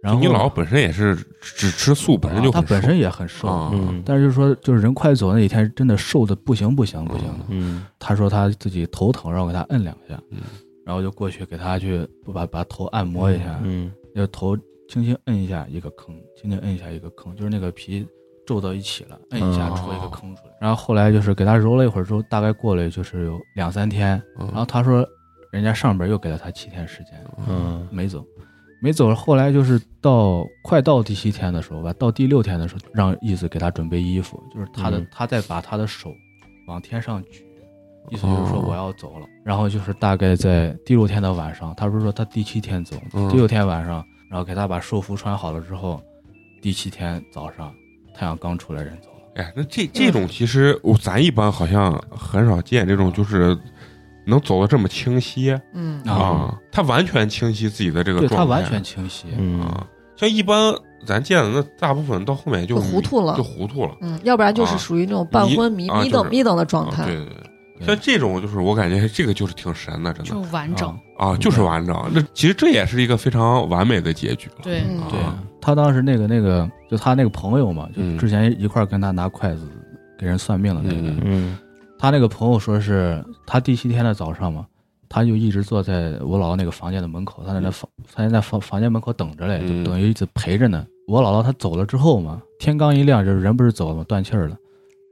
[0.00, 7.46] 然后你姥本身也是只吃素，本身就很瘦啊他本身也很瘦，啊，嗯但是就是说，就是人快走那几天，真的瘦的不行不行不行的。
[7.48, 10.38] 嗯他说他自己头疼，让我给他摁两下，嗯
[10.84, 14.56] 然后就过去给他去把把头按摩一下，嗯就头
[14.88, 18.06] 轻轻摁一下一个坑，轻轻摁一下一个坑，就是那个皮
[18.46, 20.52] 皱到一起了，摁一下哦戳一个坑出来。
[20.60, 24.46] 然后后来就是给他揉了一会儿之后，大概过了就是有两三天，嗯。
[24.48, 25.06] 然后他说
[25.50, 27.18] 人家上边又给了他七天时间，
[27.48, 28.24] 嗯没走，
[28.82, 29.14] 没走。
[29.14, 35.08] 后来就是到快到第七天的时候吧，到第六天的时候，让义子给他准备衣服，就是他的、嗯。
[35.10, 36.12] 他再把他的手
[36.68, 37.44] 往天上举，
[38.10, 38.64] 意思就是说哦。
[38.68, 39.26] 我要走了。
[39.44, 43.28] 然后就是大概在第六天的晚上，他不是说他第七天走，嗯。
[43.28, 46.02] 第六天晚上，然后给他把寿服穿好了之后，
[46.62, 47.72] 第七天早上
[48.14, 49.42] 太阳刚出来，人走了。
[49.42, 53.56] 哎，那这这种其实我咱一般好像很少见这种，就是
[54.26, 55.58] 能走的这么清晰。
[55.72, 56.02] 嗯。
[56.04, 56.12] 啊。
[56.12, 59.60] 啊，他完全清晰自己的这个状态，对他完全清晰，嗯。
[59.60, 59.86] 啊。
[60.16, 60.72] 像一般
[61.04, 63.36] 咱见的那大部分到后面就就糊涂了。
[63.36, 63.96] 就糊涂了。
[64.00, 64.78] 嗯，要不然就是啊。
[64.78, 67.04] 属于那种半昏迷、啊就是迷瞪迷瞪的状态。
[67.04, 67.34] 对对，对
[67.80, 70.30] 像这种就是我感觉这个就是挺神的，真的。
[70.30, 70.88] 就完整。
[71.16, 72.10] 啊，啊，就是完整。
[72.12, 74.56] 那其实这也是一个非常完美的结局了。
[74.62, 75.20] 对，嗯对。
[75.20, 78.18] 啊他当时那个那个，就他那个朋友嘛，就嗯。
[78.18, 79.66] 之前一块儿跟他拿筷子
[80.18, 81.58] 给人算命的那个，嗯嗯。
[81.98, 84.66] 他那个朋友说是他第七天的早上嘛，
[85.08, 89.82] 他就一直坐在我姥姥那个房间的门口，他在那房他在那房房间门口等着嘞，嗯。
[89.82, 90.86] 就等于一直陪着呢。
[91.08, 94.04] 我姥姥她走了之后嘛，天刚一亮，就是人不是走了吗？
[94.06, 94.56] 断气儿了，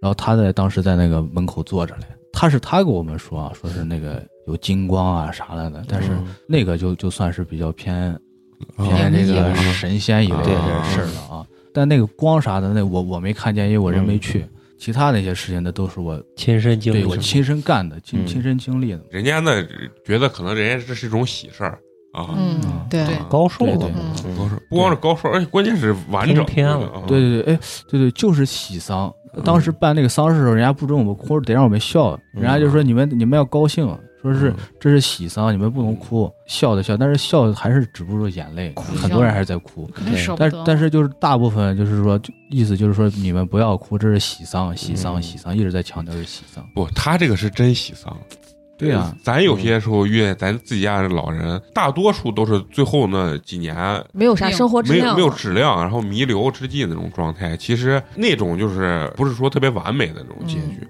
[0.03, 2.05] 然后他在当时在那个门口坐着嘞。
[2.33, 7.95] 他是他给我们说啊，说是那个有金光啊啥来的，但是嗯那个就就算是比较偏
[8.77, 11.47] 啊偏这个神仙一类的事儿了啊。
[11.75, 14.45] 但那个光啥的，那我我没看见，因为我人没去。
[14.79, 18.27] 其他那些事情，那都是我亲身经历对我亲身干的，亲嗯。
[18.27, 19.01] 亲身经历的。
[19.11, 19.64] 人家呢
[20.05, 21.79] 觉得可能人家这是一种喜事儿
[22.12, 23.07] 啊，嗯嗯，对。
[23.07, 26.87] 对高寿了高寿不光是高寿，而且关键是完整通篇了。
[26.88, 27.05] 啊。
[27.07, 29.12] 对对对，哎，对对，就是喜丧。
[29.35, 32.18] 嗯当时办那个丧事的时候，人家不准我们哭，得让我们笑。
[32.33, 33.87] 人家就说你们你们要高兴，
[34.21, 39.90] 说是嗯这是喜丧，你们不能哭，笑的笑，但是笑还是止不住眼泪，哭很多人还是在哭。
[40.37, 40.64] 但得。
[40.66, 46.64] 但是就是大部分就是说，意思就是说你们不要哭，这是喜丧，喜丧，嗯喜丧，一直在强调是喜丧。
[46.75, 48.16] 不，他这个是真喜丧。
[48.83, 57.57] 对呀咱有些时候遇见咱自己家的老人，大多数都是最后那几年没有啥生活质量，没有没有质量，然后弥留之际那种状态。
[57.57, 60.79] 其实那种就是不是说特别完美的那种结局。
[60.81, 60.88] 嗯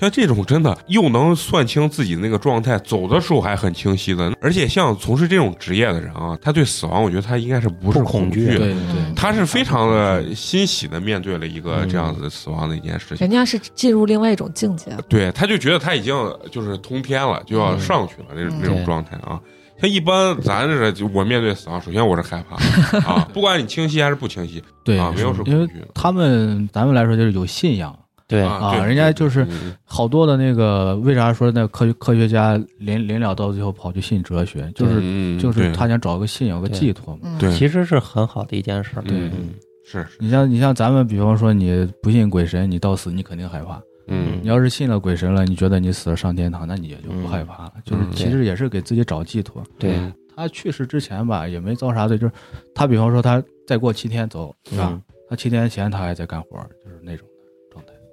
[0.00, 13.18] 像这种真的又能算清自己的那个状态，走的时候还很清晰的，而且像从事这种职业的人啊，他对死亡，我觉得他应该是不是恐惧惧的，对对对嗯，他是非常的欣喜的面对了一个嗯这样子的死亡的一件事情。
[13.18, 14.90] 人家是进入另外一种境界。
[15.08, 16.14] 对，他就觉得他已经
[16.50, 19.38] 就是通天了，就要上去了那种嗯那种状态啊。
[19.80, 22.56] 像一般咱这就我面对死亡，首先我是害怕
[23.00, 27.98] 啊，不管你清晰还是不清晰对啊，没有是因为恐惧的他们咱们来说就是有信仰
[28.30, 37.22] 对啊，人家就是嗯好多的那个，为啥说那科学科学家临临了到最后跑去信哲学，就是嗯就是他想找个信仰，有个寄托嘛。
[37.24, 39.02] 嗯，对其实是很好的一件事儿。
[39.02, 39.50] 对嗯
[39.84, 43.82] 是是你像你像咱们，比方说你不信鬼神，你到死你肯定害怕。
[44.06, 47.72] 嗯你要是信了鬼神了，你觉得你死了上天堂，那你也就不害怕了。
[47.84, 49.62] 就是嗯其实也是给自己找寄托。
[49.78, 52.32] 对嗯他去世之前吧，也没遭啥罪，就是
[52.74, 54.90] 他比方说他再过七天走，是吧？
[54.92, 57.24] 嗯他七天前他还在干活，就是那种。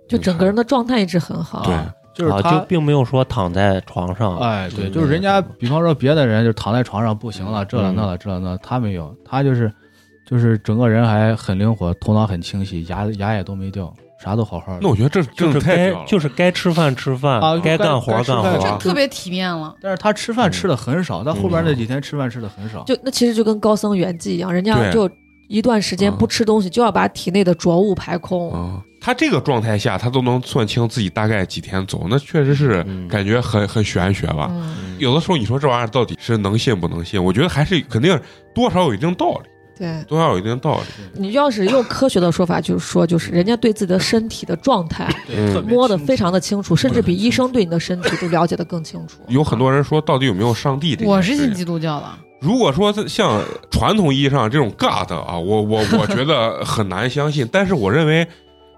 [0.07, 1.63] 就整个人的状态一直很好。
[1.65, 9.71] 对啊就是啊，他就并没有说躺在床上，哎，对，嗯就是人家，比方说别的人就躺在床上不行了，这了嗯那了这了那，他没有，他就是
[10.27, 13.93] 就是整个人还很灵活，头脑很清晰，牙牙也都没掉，
[14.23, 14.79] 啥都好好的。
[14.81, 18.77] 那我觉得这真就是是该太就是该吃饭吃饭啊，该干活干活。
[18.79, 19.75] 特别体面了。
[19.79, 22.83] 但是他吃饭吃的很少，他后边嗯那几天吃饭吃的很少。
[22.85, 25.07] 就那其实就跟高僧圆寂一样，人家就
[25.49, 28.51] 一段时间嗯不吃东西，就要把体内的浊物排空。
[28.51, 34.47] 啊，他这个状态下，他都能算清自己大概几天走，那确实是嗯感觉很很玄学吧。
[34.51, 37.23] 嗯，有的时候你说这玩意儿到底是能信不能信？
[37.23, 38.19] 我觉得还是肯定
[38.53, 40.03] 多少有一定道理，对。
[40.05, 41.03] 多少有一定道理。
[41.13, 45.07] 你要是用科学的说法，就是说，就是人家对自己的身体的状态
[45.67, 49.19] 摸得非常的清楚，甚至比医生对你的身体都了解的更清楚。
[49.27, 50.97] 有很多人说，到底有没有上帝？
[51.03, 52.05] 我是信基督教的，
[52.41, 58.27] 如果说像传统意义上这种 God 啊，我我我觉得很难相信，但是我认为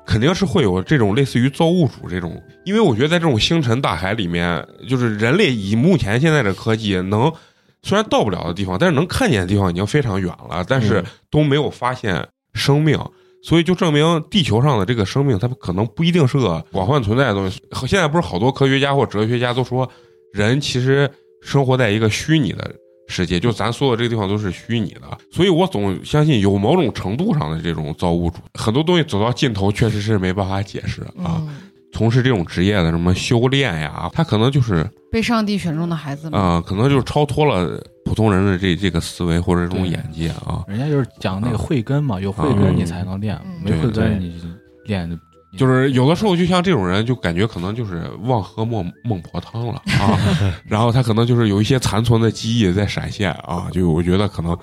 [0.09, 7.31] 肯定是会有这种类似于造物主这种，因为我觉得在这种星辰大海里面，就是人类以目前现在的科技能
[7.83, 12.99] 虽然到不了的地方，但是能看见的地方已经非常远了，但是嗯都没有发现生命。
[13.43, 17.61] 所以就证明地球上的这个生命，它可能不一定是个广泛存在的东西。
[17.69, 19.89] 和现在不是好多科学家或哲学家都说，
[20.33, 21.09] 人其实
[21.41, 22.75] 生活在一个虚拟的
[23.09, 25.01] 世界，就咱所有这个地方都是虚拟的。
[25.31, 28.37] 所以我总相信有某种程度上的这种造物主。
[28.53, 31.41] 很多东西走到尽头，确实是没办法解释啊。
[31.41, 31.49] 嗯，
[31.91, 36.39] 从事这种职业的什么修炼呀，他可能就是被上帝选中的孩子们。
[36.39, 40.63] 啊、可能就是超脱了普通人的这这个思维或者这种眼界啊。
[40.67, 44.39] 人家就是讲那个慧根嘛，有慧嗯根你才能练，嗯没慧根你
[44.85, 45.09] 练
[45.57, 50.17] 就是有的时候，就像这种人，就感觉可能就是忘喝孟孟婆汤了啊，
[50.65, 54.55] 然后他可能就是有一些残存的记忆在闪现啊，就我觉得可能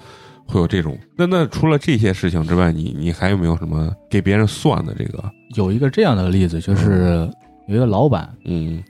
[0.47, 0.97] 会有这种。
[1.17, 5.25] 那那除了这些事情之外，你你还有没有什么给别人算的这个？
[5.57, 7.29] 有一个这样的例子，就是
[7.69, 8.83] 有一个老板，嗯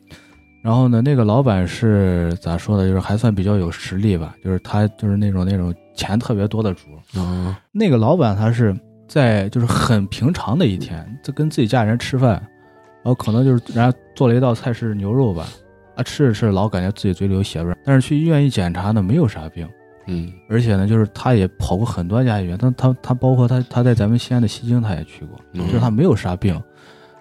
[0.63, 2.89] 然后呢，那个老板是咋说的？
[2.89, 6.83] 就是还算比较有实力吧，就是他就是那种那种钱特别多的主。
[7.15, 15.47] 嗯那个老板他是在就是很平常的一天，在跟自己家人吃饭，然后可能就是人家做了一道菜是牛肉吧，
[15.95, 19.69] 啊吃着吃着老感觉自己嘴里有血味，但是去医院一检查呢没有啥病，
[20.07, 26.61] 嗯而且呢就是他也跑过很多家医院，他他他包括他他在咱们西安的西京他也去过，嗯就是他没有啥病，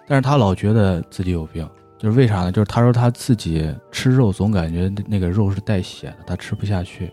[0.07, 1.67] 但是他老觉得自己有病，
[1.97, 2.51] 就是为啥呢？
[2.51, 7.11] 就是他说他自己吃肉总感觉那那个肉是带血的，他吃不下去。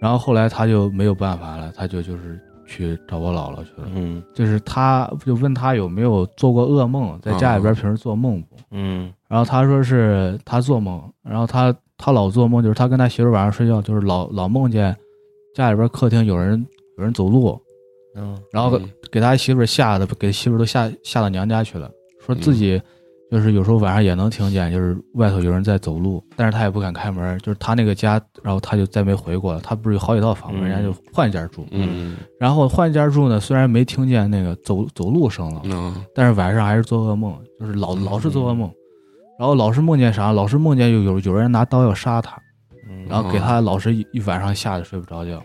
[0.00, 3.88] 然后后来他就没有办法了，他就就是去找我姥姥去了。
[3.94, 4.22] 嗯。
[4.34, 8.56] 就是他就问他有没有做过噩梦，在家里边平时做梦不？
[8.70, 9.12] 嗯。
[9.28, 14.94] 然后他说是他做梦，然后他他老做梦，就是他跟他媳妇晚上睡觉，就是老老梦见
[15.54, 16.64] 家里边客厅有人
[16.98, 17.60] 有人走路，
[18.16, 21.90] 嗯然后嗯给他媳妇吓得，给媳妇都吓吓到娘家去了，
[22.24, 22.80] 说自己
[23.34, 28.12] 就是有时候晚上也能听见，就是外头有人在走路，但是他也不敢开门，就是他那个家，
[28.44, 29.58] 然后他就再没回过了。
[29.60, 32.16] 他不是有好几套房人家就换家住，嗯。
[32.38, 38.70] 然后换家住呢，虽然没听见那个走走路声了，嗯但是晚上还是做噩梦，就是老老是做噩梦，
[39.36, 42.40] 然后老是梦见啥，老是梦见有有有人拿刀要杀他，
[42.88, 45.42] 嗯然后给他老是一一晚上吓得睡不着觉，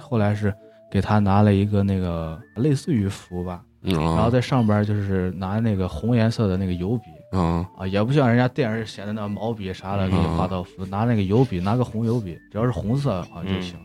[0.00, 0.54] 后来是
[0.88, 3.60] 给他拿了一个那个类似于符吧。
[3.86, 7.66] 嗯，然后在上边就是拿那个红颜色的那个油笔嗯。
[7.76, 13.76] 啊，也不像人家电视写的那毛笔啥的给你画道符，拿那个油笔，拿个红油笔，只要是红色好像就行。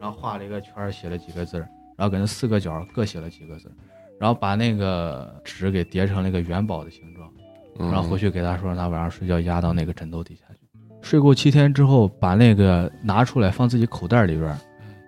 [0.00, 3.72] 然后画了一个圈儿，写了几个字儿，然后给那四个角各写了几个字儿，
[4.18, 7.30] 然后把那个纸给叠成了一个元宝的形状，
[7.78, 10.60] 嗯，然后回去给他说，他晚上睡觉压到那个枕头底下去。
[11.00, 14.58] 睡够七天之后，把那个拿出来放自己口袋里边儿，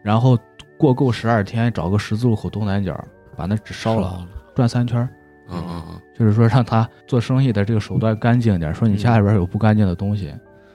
[0.02, 0.38] 然后
[0.78, 2.96] 过够十二天，找个十字路口东南角，
[3.36, 5.08] 把那纸烧了，转三圈
[5.48, 5.52] 儿。
[5.52, 10.32] 嗯嗯就是说让他做生意的这个手段干净点，说你家里边有不干净的东西，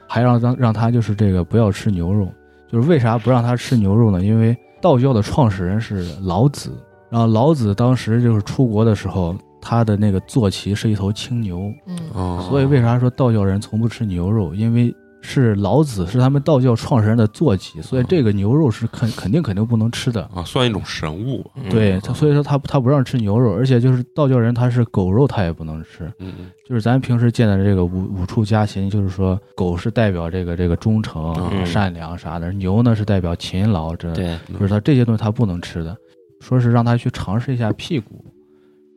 [0.07, 2.27] 还让让让他就是这个不要吃牛肉。
[2.67, 4.21] 就是为啥不让他吃牛肉呢？
[4.21, 6.71] 因为道教的创始人是老子，
[7.09, 14.53] 然后老子当时就是出国的时候，他的那个坐骑是一头青牛，嗯嗯，所以为啥说道教人从不吃牛肉？
[14.53, 20.21] 因为是老子是他们道教创始人的坐骑，所以这个牛肉是肯肯定肯定不能吃的。
[20.33, 21.51] 啊，算一种神物吧。
[21.69, 26.05] 对，他所以说他他不让吃牛肉，而且就是道教人他是狗肉他也不能吃。
[26.19, 35.95] 嗯嗯就是咱平时见的这个五五畜家禽，就是说狗是代表这个这个忠诚、嗯善良啥的，牛呢是代表勤劳，这对，就是他这些东西他不能吃的。
[36.41, 38.23] 说是让他去尝试一下屁股，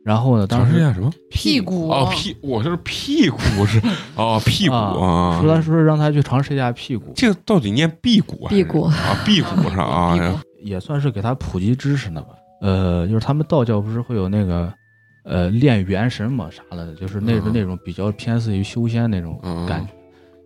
[0.03, 1.11] 然后呢，当时尝试一下什么？
[1.29, 3.81] 屁股哦，屁，我是屁股是
[4.15, 5.39] 哦，屁股啊。
[5.41, 8.63] 说他说是让他去尝试一下屁股，这个到底念辟谷还是？
[8.63, 8.93] 辟谷啊，
[9.25, 10.15] 辟谷是啊，
[10.63, 12.29] 也算是给他普及知识呢吧。
[12.61, 14.73] 呃，就是他们道教不是会有那个
[15.25, 19.91] 呃练元神嘛啥的，就是那种嗯那种比较偏似于修仙那种嗯感觉。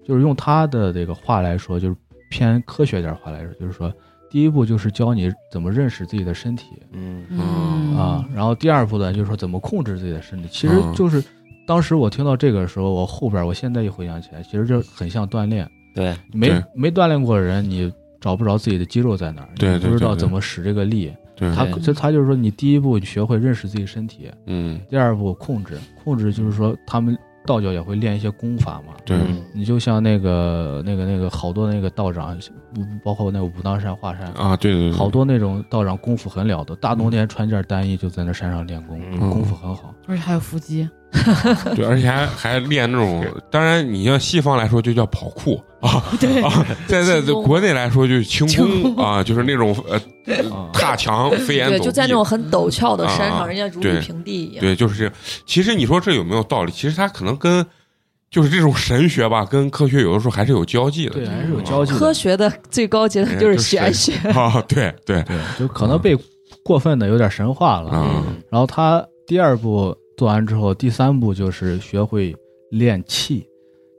[0.05, 1.95] 就是用他的这个话来说，就是
[2.29, 3.91] 偏科学点话来说，就是说
[4.29, 6.65] 第一步就是教你怎么认识自己的身体。
[6.91, 7.25] 嗯。
[7.29, 7.95] 嗯。
[7.97, 10.47] 啊，然后第二步呢就是说怎么控制自己的身体。
[10.51, 10.93] 其实嗯。
[10.93, 11.23] 就是
[11.65, 15.69] 当时我听到这个的时候，我后边我现在一回想起来，其实就很像锻炼。
[15.95, 16.63] 对，没对。
[16.75, 21.11] 没锻炼过的人，你找不着自己的肌肉在哪儿，对你不知道怎么使这个力。
[21.35, 24.79] 对，他对这他就是说，你第一步你学会认识自己身体，嗯。
[24.89, 27.17] 第二步控制，控制就是说他们
[27.47, 28.93] 道教也会练一些功法嘛。
[29.03, 29.17] 对。
[29.17, 29.41] 嗯。
[29.53, 32.37] 你就像那个那个那个好多那个道长，
[33.03, 39.17] 包括那个武当山、华山，啊，对对对，好多那种道长功夫很了得，大冬天穿件单衣就在那山上练功，嗯。
[39.31, 39.95] 功夫很好。
[40.05, 40.87] 而且还有腹肌，
[41.75, 49.97] 对，而且还还练那种，当然你像西方来说就叫跑酷啊，对啊，在在轻功国内来说就是轻轻功啊，就是那种呃
[50.51, 54.61] 啊踏墙、飞檐对，走就在那种很陡峭的山啊上，人家如履平地一样。
[54.61, 55.13] 对，就是这样。
[55.45, 56.71] 其实你说这有没有道理？
[56.71, 57.65] 其实它可能跟
[58.29, 61.13] 就是这种神学吧，跟科学有的时候还是有交际的。
[61.13, 61.97] 对，还是有交际的。
[61.99, 64.13] 科学的最高阶段就是玄学。
[64.31, 66.17] 啊，对对对，就可能被
[66.63, 67.89] 过分的有点神化了。
[67.91, 72.35] 啊嗯然后他第二步做完之后，第三步就是学会
[72.71, 73.47] 练气。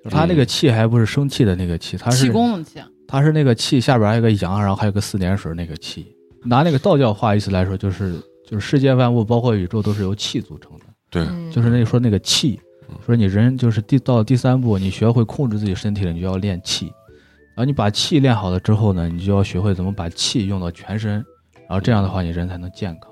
[0.04, 6.06] 就他那个气还不是生气的那个气，他是气功的气，他是那个气下边还有个阳，然后还有个四点水那个气。
[6.44, 8.14] 拿那个道教话意思来说，就是
[8.46, 12.60] 就是世界万物包括宇宙都是由气组成的，对，嗯就是那说那个气，
[13.04, 16.86] 说你人就是第到第三步，你学会控制自己身体了，你就要练气。
[17.56, 21.14] 然后你把气练好了之后呢，你就要学会怎么把气用到全身，
[21.68, 23.07] 然后这样的话你人才能健康。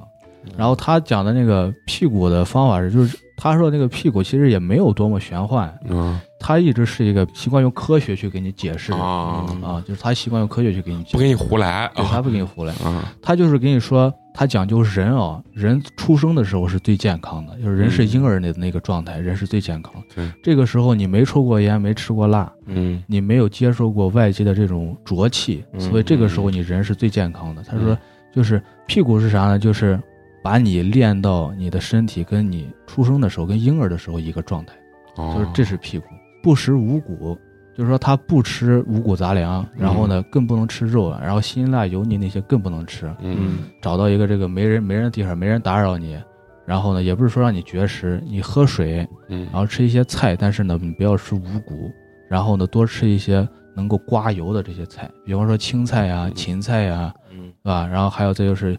[0.57, 19.92] 然后他讲的那个屁股的方法是，就是他说那个屁股其实也没有多么玄幻，嗯他一直是一个习惯用科学去给你解释的啊，啊，就是他习惯用科学去给你解释，不给你胡来对他啊不给你胡来，啊，他就是给你说，他讲究人啊，人出生的时候是最健康的，就是人是嗯婴儿的那个状态，人是最健康。
[20.14, 27.62] 对，这个时候你没抽过烟，没吃过辣，嗯你没有接受过外界的这种浊气，嗯所以这个时候你人是最健康的。
[27.62, 27.99] 他说嗯，
[28.32, 29.59] 就是屁股是啥呢？
[29.59, 29.99] 就是
[30.47, 34.74] 把你练到你的身体跟你出生的时候跟婴儿的时候一个状态，
[35.16, 36.07] 哦就是这是屁股，
[36.40, 37.36] 不食五谷。
[37.74, 43.12] 就是说，他不吃五谷杂粮，然后呢，更不能吃肉，然后辛辣油腻那些更不能吃。
[43.20, 46.16] 嗯找到一个这个没人没人的地方，没人打扰你，
[46.64, 51.90] 然后呢，也不是说让你绝食，你喝水，嗯然后吃一些菜，但是呢，你不要吃五谷，
[52.30, 57.86] 然后呢，多吃一些能够刮油的这些菜，比方说青菜呀、芹菜呀，嗯对吧？
[57.86, 58.74] 然后还有再就是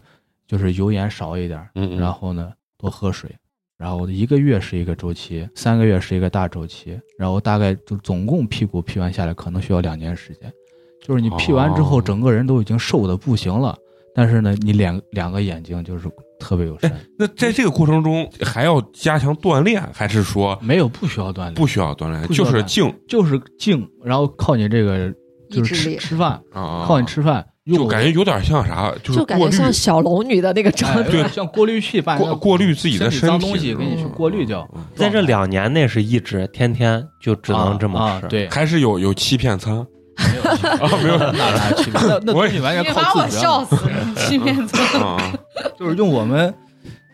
[0.48, 3.30] 就是油盐少一点，嗯，然后呢，多喝水。
[3.76, 10.52] 然后一个月是一个周期，三个月是一个大周期，然后大概就总共屁股 P 完下来可能需要两年时间，
[11.00, 12.02] 就是你 P 完之后，哦。
[12.02, 13.78] 整个人都已经瘦的不行了，
[14.16, 25.14] 但是呢，你两两个眼睛就是特别有神，那在这个过程中还要加强锻炼，还是说没有不需要锻炼，不需要锻炼，就是静就是静，然后靠你这个
[25.48, 27.46] 就是吃吃饭，啊，靠你吃饭，
[27.76, 31.10] 就感觉有点像啥，就是就感觉像小龙女的那个状哎态。
[31.10, 34.68] 对像过滤器把你过过滤自己的身体脏东西给你去嗯过滤掉。
[34.94, 39.74] 在这两年内是一直天天就只能这么吃，啊啊对，还是有有欺骗餐
[40.16, 42.00] 没有啊，没有那哪区别？
[42.00, 43.40] 那那我东西完全你把我靠自觉嘛。
[43.42, 43.76] 笑死！
[44.16, 45.32] 欺骗餐，啊，
[45.78, 46.52] 就是用我们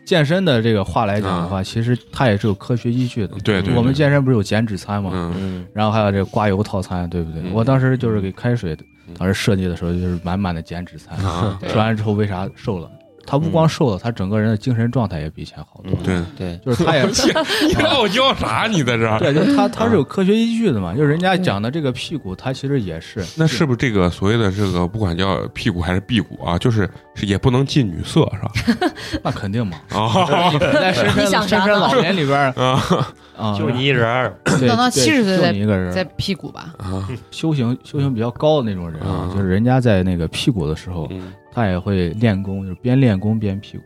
[0.05, 3.35] 健身的这个话来讲的话，其实它也是有科学依据的。
[3.43, 5.11] 对对，我们健身不是有减脂餐嘛？
[5.13, 7.41] 嗯嗯然后还有这个刮油套餐，对不对？
[7.43, 8.75] 嗯我当时就是给开水，
[9.17, 12.89] 当时设计的时候就是满满的减脂餐，啊，吃完之后为啥瘦了？
[13.27, 15.91] 他不光瘦了，他整个人的精神状态也比以前好多。
[16.03, 17.03] 对对，就是他也
[17.67, 18.67] 你傲娇啥？
[18.67, 19.17] 你在这儿？
[19.17, 20.93] 对，就是他他是有科学依据的嘛。
[20.93, 28.39] 就是人家讲的这个屁股，他其实也是那是不是这个所谓的这个不管叫屁股还是屁股啊，就是是也不能近女色是
[28.83, 28.91] 吧？
[29.23, 29.77] 那肯定嘛。
[29.89, 30.09] 啊
[30.59, 32.79] 在深 山你想啥呢深山老年里边儿 啊。
[33.37, 37.05] 啊，就你一人儿，对等到对70岁就再你一个人在屁股吧，啊！
[37.31, 41.33] 修行修行比较高的那种人啊，嗯就是人家在那个屁股的时候，嗯。
[41.51, 43.83] 他也会练功，就是边练功边屁股。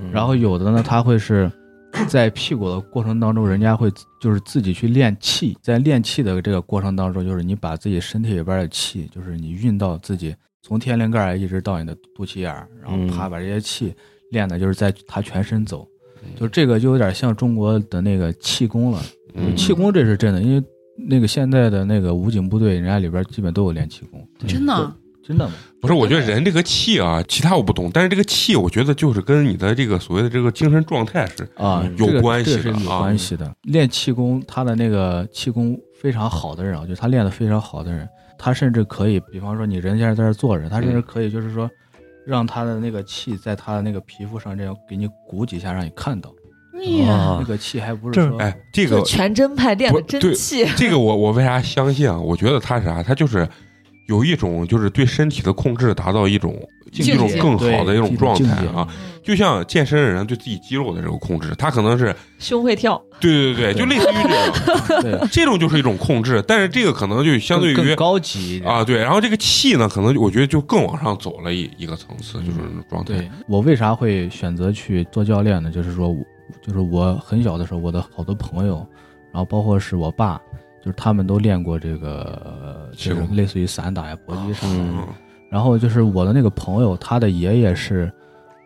[0.00, 0.10] 嗯。
[0.12, 1.50] 然后有的呢，他会是
[2.06, 3.90] 在屁股的过程当中，人家会
[4.20, 10.34] 就是自己去练气，在练气的这个过程当中，就是你把自己身体里边的气，就是你运到自己
[10.66, 13.94] 从天灵盖儿一直到你的肚脐眼儿，然后嗯啪把这些气
[14.32, 15.86] 练的，就是在他全身走，
[16.34, 19.00] 就这个就有点像中国的那个气功了。
[19.34, 20.60] 嗯气功这是真的，因为
[21.08, 24.92] 那个现在的那个武警部队，人家里边基本都有练气功，真的。
[25.26, 25.54] 真的吗？
[25.80, 33.52] 不是，我觉得人这个气啊，其他我不懂，但是这个气，我觉得就是跟你的这个所谓的这个精神状态是啊嗯，有关系的这个是有啊关系的。
[33.62, 38.08] 练气功，他的那个气功非常好的人啊，就是他练的非常好的人，
[38.38, 41.70] 他甚至可以，比方说你人现在在这坐着，他甚至可以就是说，
[42.26, 46.30] 让他的那个气在他的那个皮肤上这样给你鼓几下，让你看到。
[46.78, 50.66] 哎呀那，个气还不是哎，这个全真派练的真气。
[50.76, 52.20] 这个我我为啥相信啊？
[52.20, 53.02] 我觉得他是啥？
[53.02, 53.48] 他就是
[54.08, 56.54] 有一种就是对身体的控制，达到一种
[56.92, 58.86] 一种更好的一种状态啊。
[59.26, 66.40] 就像健身的人对自己肌肉的这个控制，他可能是胸会跳，对对对，就类似于这种， 对，这种就是一种控制。
[66.46, 72.58] 但是这个可能就相对于更更高级一点啊，对，然后这个气呢，可能我觉得就更往上走了一一个层次，就是
[72.88, 73.14] 状态。
[73.18, 75.72] 对我为啥会选择去做教练呢？
[75.72, 76.24] 就是说我，
[76.64, 78.86] 就是我很小的时候，我的好多朋友，
[79.32, 80.40] 然后包括是我爸，
[80.80, 84.92] 就是他们都练过这个，呃就是类似于散打呀、搏击什么的。
[85.00, 85.08] 嗯
[85.48, 88.12] 然后就是我的那个朋友，他的爷爷是，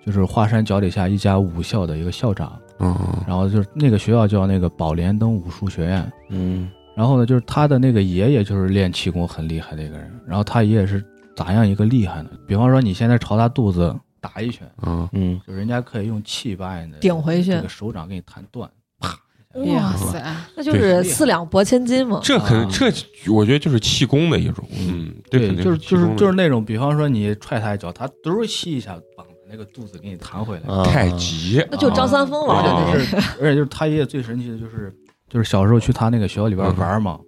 [0.04, 2.96] 就是华山脚底下一家武校的一个校长，嗯。
[3.26, 6.12] 然后就是那个学校叫那个宝莲灯武术学院。
[6.28, 6.70] 嗯。
[6.96, 11.04] 然后呢，就是他的那个爷爷就是练气功很厉害的一个人，然后他爷爷是
[11.36, 12.30] 咋样一个厉害呢？
[12.46, 15.08] 比方说你现在朝他肚子打一拳，嗯。
[15.12, 15.40] 嗯。
[15.46, 17.52] 就人家可以用气把你的顶回去。
[17.52, 19.16] 这个手掌给你弹断，啪！
[19.54, 20.22] 哇塞，
[20.56, 22.20] 那就是四两拨千斤嘛。
[22.22, 22.68] 这肯啊。
[22.70, 22.88] 这
[23.32, 30.74] 我觉得就是气功的一种，嗯，对，就是就是就是那种，比方说你踹他一脚，他嘟儿吸一下，把那个肚子给你弹回来。
[30.74, 30.84] 啊。
[30.84, 34.94] 太极，那就张三丰玩的那个，而且就是而且就是他爷爷最神奇的就是，
[35.28, 37.18] 就是小时候去他那个学校里边玩嘛，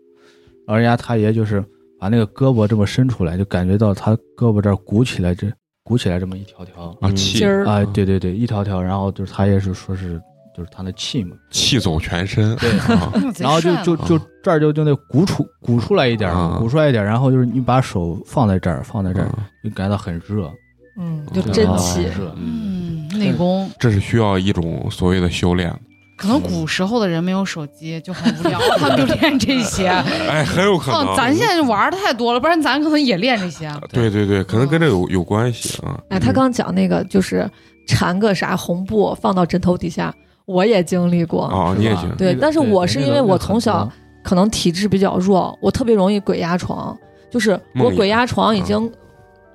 [0.67, 1.65] 然后人家他爷就是
[1.99, 5.51] 把那个胳膊这么伸出来，就感觉到他胳膊这儿鼓起来，这
[5.85, 7.39] 鼓起来这么一条条啊，嗯气。
[7.39, 7.67] 筋儿。
[7.67, 10.21] 啊，对对对，一条条，然后就是他爷是说是
[10.57, 20.53] 就是他的气嘛，气走全身，对啊然后就就就这儿就就那鼓出鼓出来一点鼓出来一点儿，然后就是你把手放在这儿，放在这儿，嗯就感觉到很热，
[20.97, 22.07] 嗯，就真气。
[22.37, 23.71] 嗯，内功。
[23.79, 25.75] 这是需要一种所谓的修炼，
[26.17, 29.89] 可能古时候的人没有手机，就很无聊，他们就练这些。
[30.29, 31.15] 哎，很有可能。
[31.15, 33.71] 嗯，咱现在就玩的太多了，不然咱可能也练这些。
[33.91, 35.99] 对对对，可能跟这有有关系啊。
[36.11, 37.51] 哎，他刚讲那个就是
[37.87, 40.15] 缠个啥红布放到枕头底下，
[40.45, 41.45] 我也经历过。
[41.45, 43.91] 啊，你也行，对，但是我是因为我从小
[44.23, 46.97] 可能体质比较弱，我特别容易鬼压床，
[47.31, 48.93] 就是我鬼压床已经，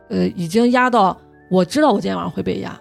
[0.09, 1.15] 呃，已经压到
[1.49, 2.77] 我知道我今天晚上会被压。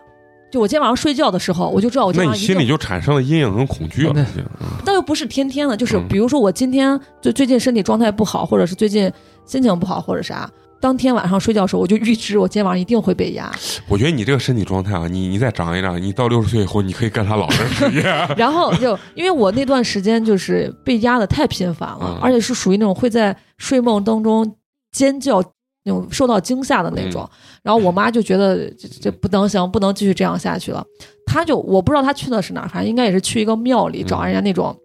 [0.49, 4.45] 就我今天晚上睡觉的时候，我就知道我今那你天晚上一定心里就产生了阴影跟恐惧了，那已经。
[4.61, 9.13] 嗯但又不是天天的，就是嗯比如说我今天就最近身体状态不好，或者是最近
[9.45, 10.49] 心情不好，或者啥，
[10.81, 13.51] 当天晚上睡觉的时候，我就预知我今天晚上一定会被压。
[13.89, 18.03] 我觉得你这个身体状态啊，你你再长一长，你到六十岁以后，你可以干啥老人职业。
[18.39, 24.55] 然后就因为我那段时间就是被压的太频繁了，嗯而且是属于那种会在睡梦当中
[24.93, 25.43] 尖叫。
[25.87, 27.27] 那种受到惊吓的那种，
[27.63, 30.85] 然后我妈就觉得这这不能行，不能继续这样下去了。
[31.25, 34.77] 她就我不知道她去的是哪儿，反正应该也是去一个庙里找人家那种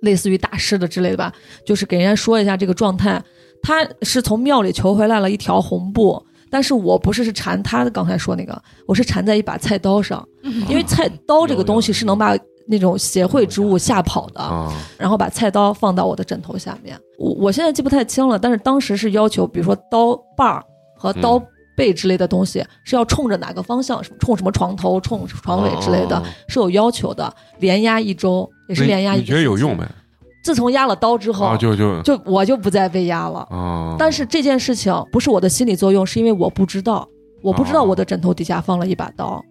[0.00, 1.32] 类似于大师的之类的吧，
[1.64, 3.22] 就是给人家说一下这个状态。
[3.62, 6.20] 她是从庙里求回来了一条红布，
[6.50, 10.26] 但是我不是是缠她刚才说那个，我是缠在一把菜刀上，
[10.68, 14.40] 因为菜刀这个东西是能把那种协会之物吓跑的。
[14.40, 16.98] 啊，然后把菜刀放到我的枕头下面。
[17.18, 20.64] 我我现在记不太清了，但是当时是要求，比如说刀把儿
[20.96, 21.40] 和刀
[21.76, 27.32] 背之类的东西、是要冲着哪个方向，冲什么床头、冲床尾之类的，哦是有要求的。
[27.58, 29.20] 连压一周，也是连压一周。
[29.22, 29.76] 你觉得有用？
[29.76, 29.84] 没？
[30.44, 33.40] 自从压了刀之后，啊，就就就我就不再被压了。
[33.50, 37.08] 啊，但是这件事情不是我的心理作用，是因为我不知道，
[37.42, 39.42] 我不知道哦我的枕头底下放了一把刀，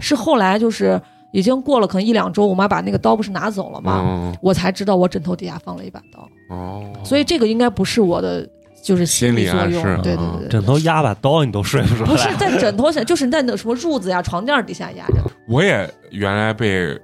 [0.00, 1.00] 是后来就是
[1.36, 4.02] 已经过了可能一两周，我妈把那个刀不是拿走了吗？
[4.02, 6.26] 嗯我才知道我枕头底下放了一把刀。
[6.48, 8.48] 哦，所以这个应该不是我的，
[8.82, 15.16] 就是心理暗示对对啊对对枕头压把刀你都睡不着，不是在枕头下，就是在那什么褥子呀、床垫底下压着。
[15.46, 16.98] 我也原来被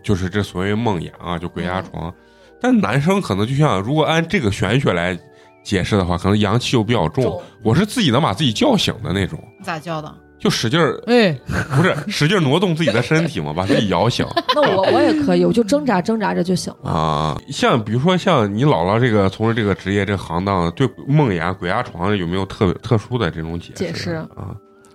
[0.00, 2.14] 就是这所谓梦魇啊，就鬼压床，
[2.60, 5.18] 但男生可能就像如果按这个玄学来
[5.64, 7.24] 解释的话，可能阳气又比较重。
[7.24, 10.14] 重我是自己能把自己叫醒的那种，咋叫的？
[10.42, 11.32] 就使劲儿哎，
[11.76, 14.26] 不是使劲儿挪动自己的身体嘛，把自己摇醒
[14.56, 16.90] 那我我也可以，我就挣扎挣扎着就醒了。
[16.90, 17.40] 啊。
[17.48, 24.54] 像比如说像你姥姥这个从事这个职业这个行当，对梦魇、鬼压床有没有特特殊的这种解解释啊？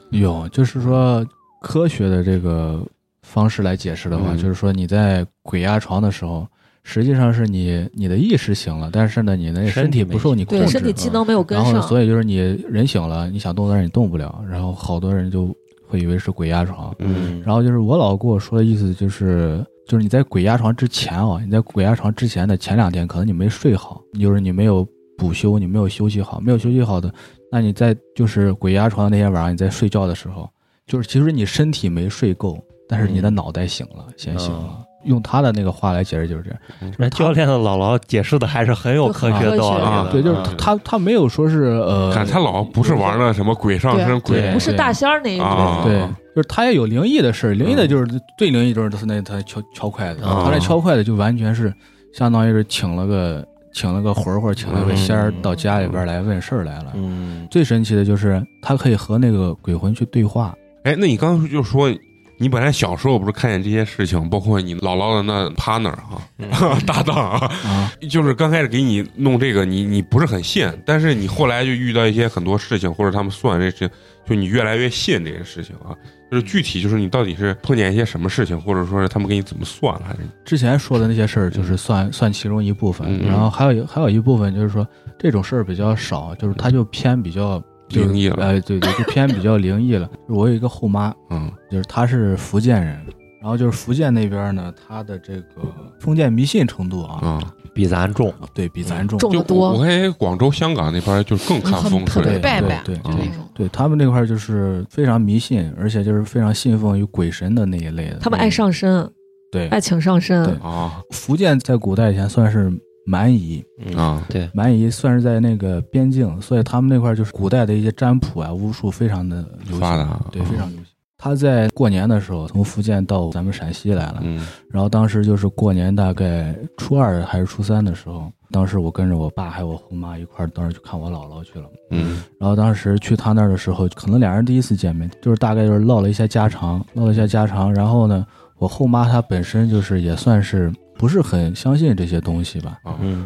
[0.10, 1.26] 有，就是说
[1.62, 2.82] 科学的这个
[3.22, 6.46] 方式来解释的话，嗯就是说你在鬼压床的时候，
[6.90, 12.38] 实际上是你你的意识醒了，但是呢，你的身身体不受你控对，制，身体机能没有跟上然后呢，所以就是你
[12.70, 15.54] 人醒了，你想动但是你动不了，然后好多人就
[15.86, 16.96] 会以为是鬼压床。
[17.00, 27.14] 嗯，然后就是我老跟我说的意思就是，就是你在鬼压床之前啊，你在鬼压床之前的前两天，可能你没睡好，就是你没有补休，你没有休息好，没有休息好的，
[27.52, 30.50] 那你在就是鬼压床的那天晚上，你在睡觉的时候，
[30.86, 32.58] 就是其实你身体没睡够，
[32.88, 34.86] 但是你的脑袋醒了，先醒了。
[35.08, 36.94] 用他的那个话来解释就是这样。
[36.98, 45.48] 那教练的姥姥解释的还是很有科学道理啊的，对，就是嗯他他没有说是呃，他他姥不是玩那什么鬼上身、鬼不是大仙儿那一种。
[45.48, 46.00] 啊，对，
[46.36, 50.44] 就是他也有灵异的事儿，灵异的就是最灵异就是他那他敲敲筷子，啊。
[50.46, 51.74] 他那敲筷子就完全是
[52.14, 56.92] 相当于是请了个请了个魂儿或者请了个仙儿到家里边来问事儿来了。
[56.96, 57.48] 嗯。
[57.50, 60.54] 最神奇的就是他可以和那个鬼魂去对话，
[60.84, 61.90] 哎，那你刚刚就说
[62.38, 73.90] 你本来小时候不是看见这些事情，包括你姥姥的那 partner 啊、 搭档啊，啊， 就是刚开始给你弄这个，你你不是很信，但是你后来就遇到一些很多事情，或者他们算这事情，
[74.26, 75.96] 就你越来越信这些事情啊。
[76.30, 84.86] 就是具体就是你到底是碰见一些什么事情，或者说是他们给你怎么算了，还是之前说的那些事儿就是算算其中一部分，然后还有还有一部分就是说
[85.18, 90.10] 这种事儿比较少，就是他就偏比较就是灵异了哎，对对，就偏比较灵异了。
[90.28, 93.00] 我有一个后妈，嗯就是她是福建人，
[93.42, 95.62] 然后就是福建那边呢，她的这个
[96.00, 97.40] 封建迷信程度啊，啊？
[97.74, 99.20] 比咱重，对比咱重。
[99.20, 103.48] 就重得多我我看广州、香港那边就更看风特别水，拜拜对对就那种。
[103.54, 108.18] 对他们那块儿就是非常迷信，而且就是非常信奉于鬼神的那一类的。
[108.20, 109.08] 他们爱上身，
[109.52, 110.54] 对爱请上身对。
[110.56, 112.72] 啊福建在古代以前算是
[113.08, 120.86] 蛮夷，嗯啊对，蛮夷算是在那个边境，所以他们那块儿就是古代的一些占卜啊、巫术非常的流行，发达对，啊非常流行。
[121.20, 131.66] 他在过年的时候从福建到咱们陕西来了，嗯然后当时就是过年大概初二还是初三的时候，当时我跟着我爸还有我后妈一块儿，当时去看我姥姥去了。
[131.90, 137.74] 嗯然后当时去他那儿的时候，可能俩人第一次见面，就是大概就是唠了一下家常，唠了一下家常。
[137.74, 138.24] 然后呢，
[138.60, 142.80] 我后妈她本身就是也算是不是很相信这些东西吧，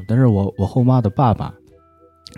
[0.08, 1.54] 但是我我后妈的爸爸，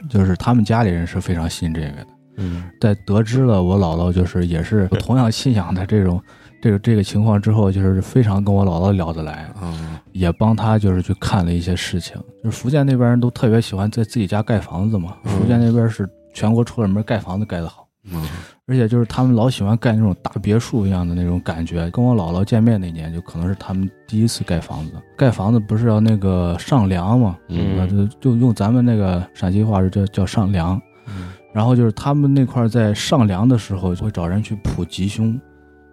[0.10, 2.08] 就是他们家里人是非常信这个的。
[2.38, 6.20] 嗯在得知了我姥姥就是也是 同样信仰的这种
[6.60, 12.16] 这个这个情况之后，就是非常跟我姥姥聊得来，嗯也帮他就是去看了一些事情。
[12.44, 17.88] 就是福建那边人都特别喜欢在自己家盖房子嘛，嗯福建那边是全国出了门盖房子盖得好。
[18.06, 18.28] 嗯
[18.66, 21.89] 而且就是他们老喜欢盖那种大别墅一样的那种感觉。
[21.89, 24.93] 跟我姥姥见面那年，就可能是他们第一次盖房子。
[25.18, 27.38] 盖房子不是要那个上梁嘛？
[27.49, 30.82] 嗯啊，就就用咱们那个陕西话是叫叫上梁。
[31.07, 35.39] 嗯然后就是他们那块儿在上梁的时候，会找人去卜吉凶，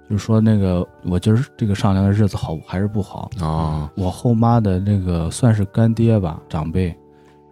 [0.09, 3.29] 就是说那个我今儿这个上梁的日子好还是不好。
[3.41, 6.87] 啊我后妈的那个算是干爹吧，长辈，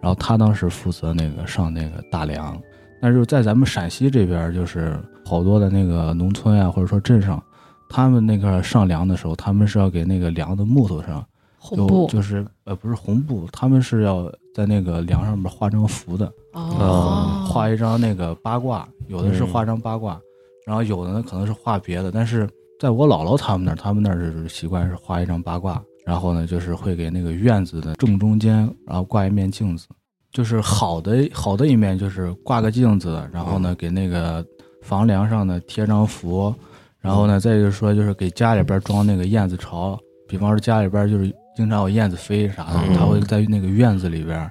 [0.01, 2.59] 然后他当时负责那个上那个大梁。
[3.01, 7.41] 但是在咱们陕西这边，就是好多的那个农村啊，或者说镇上，
[7.89, 11.25] 他们那个上梁的时候，他们是要给那个梁的木头上
[11.71, 20.19] 就红布就是呃不是红布，他们是要在那个梁上面画张符的，哦，画一张那个八卦，有的是嗯画张八卦，
[20.65, 29.85] 然后有的呢可能是画别的，但是在我姥姥他们那儿，他们那儿是习惯是画一张八卦，然后呢就是会给那个院子的正中间，然后挂一面镜子，
[30.31, 34.45] 就是好的好的一面就是挂个镜子，然后呢给那个
[34.83, 36.53] 房梁上呢贴张符，
[36.99, 44.49] 然后呢再就是说就是给家里边装那个燕子巢，比方说家里边就是经常有燕子飞啥的，嗯他会在那个院子里边，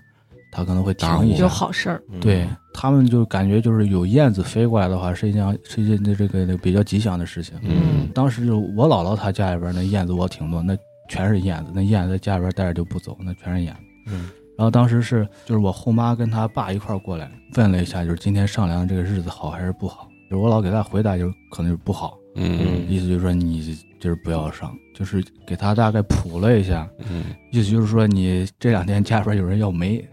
[0.51, 2.21] 他可能会停一下，有好事儿，嗯。
[2.21, 7.55] 对他们就感觉就是有燕子飞过来的话，是一件是一件这个这个比较吉祥的事情。
[7.63, 10.77] 嗯当时就我姥姥她家里边那燕子窝挺多，那
[11.09, 13.81] 全是燕子，那燕子在家里边待着就不走，那全是燕子。
[14.11, 20.09] 嗯然后当时是就是我后妈跟她爸一块儿过来问了一下，就是今天上梁这个日子好还是不好？
[20.29, 22.85] 就是我老给她回答就是可能就是不好，嗯。
[22.91, 27.27] 意思就是说你就是不要上，就是给她大概普了一下，嗯。
[27.53, 30.05] 意思就是说你这两天家里边有人要煤，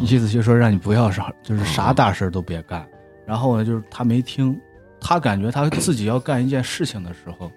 [0.00, 2.88] 意思就是说让你不要上，就是啥大事儿都别干。
[3.26, 4.58] 然后呢，就是他没听，
[4.98, 7.52] 他感觉他自己要干一件事情的时候，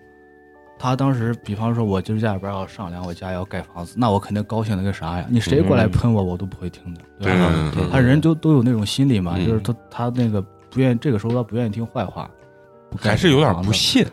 [0.84, 5.26] 他当时比方说，我今儿家里边要上梁，我家要盖房子，那我肯定高兴的跟啥呀？
[5.30, 7.50] 你谁过来喷我，我都不会听的，对吧？
[7.56, 7.72] 嗯。
[7.74, 9.48] 对他人都都有那种心理嘛，嗯。
[9.48, 12.30] 就是他他那个不愿意，这个时候他不愿意听坏话，
[13.00, 14.06] 还是有点不信，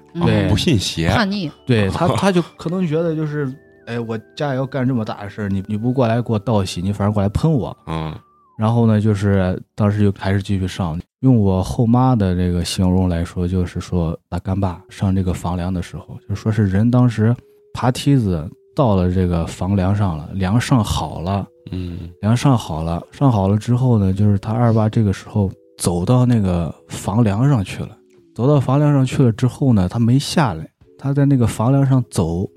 [0.49, 3.53] 不信邪，叛逆，对他，他就可能觉得就是，
[3.87, 8.16] 哎，我家里要干这么大的事儿，你你不过来给我道喜，你反而过来喷我，嗯。
[8.57, 10.97] 然后呢，就是当时就还是继续上。
[11.21, 17.35] 用我后妈的这个形容来说，就是说大干爸上这个房梁的时候，就说是人当时
[17.75, 27.91] 爬梯子到了这个房梁上了，梁上好了，嗯梁上好了，上好了之后呢，就是他二爸这个时候走到那个房梁上去了，
[28.35, 30.66] 走到房梁上去了之后呢，他没下来，
[30.99, 32.49] 他在那个房梁上走，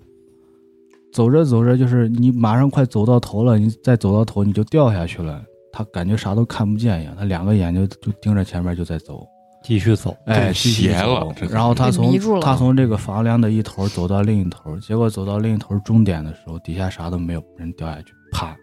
[1.12, 5.44] 走着走着，就是你马上快走到头了，你再走到头你就掉下去了。
[5.74, 9.28] 他感觉啥都看不见一样，他两个眼睛就盯着前面就在走，
[9.64, 18.56] 继续走，哎，邪了然后他从他从这个房梁的一头走到另一头，结果走到另一头终点的时候，底下啥都没有，人掉下去，啪，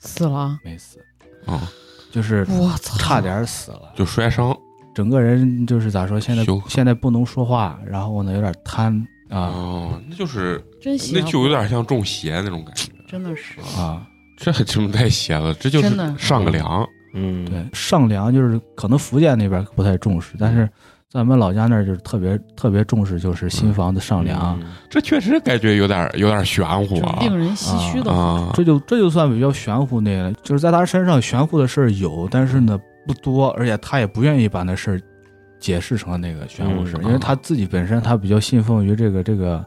[0.00, 0.98] 死了，没死，
[1.44, 1.70] 啊，
[2.10, 3.92] 就是我操，差点死了。
[3.94, 4.56] 就摔伤。
[4.94, 6.20] 整个人就是咋说？
[6.20, 8.94] 现在现在不能说话，然后呢有点瘫
[9.30, 9.48] 啊。
[9.48, 14.06] 哦，那就是真邪，那就有点像中邪那种感觉，真的是，啊！
[14.36, 20.68] 这真太邪了，这就是真的上个梁，嗯，对，上梁就是可能福建那边不太重视，但是
[21.08, 24.58] 在我们老家那儿就是特别特别重视，就是新房子上梁。
[24.60, 28.50] 嗯这确实感觉有点有点玄乎啊令人唏嘘的！
[28.52, 35.00] 这就这就算比较玄乎那个了，就是在他身上玄乎的事儿有，但是呢不多，而且他也不愿意把那事儿
[35.58, 39.64] 解释成那个玄乎事因为他自己本身他比较信奉于这个这个，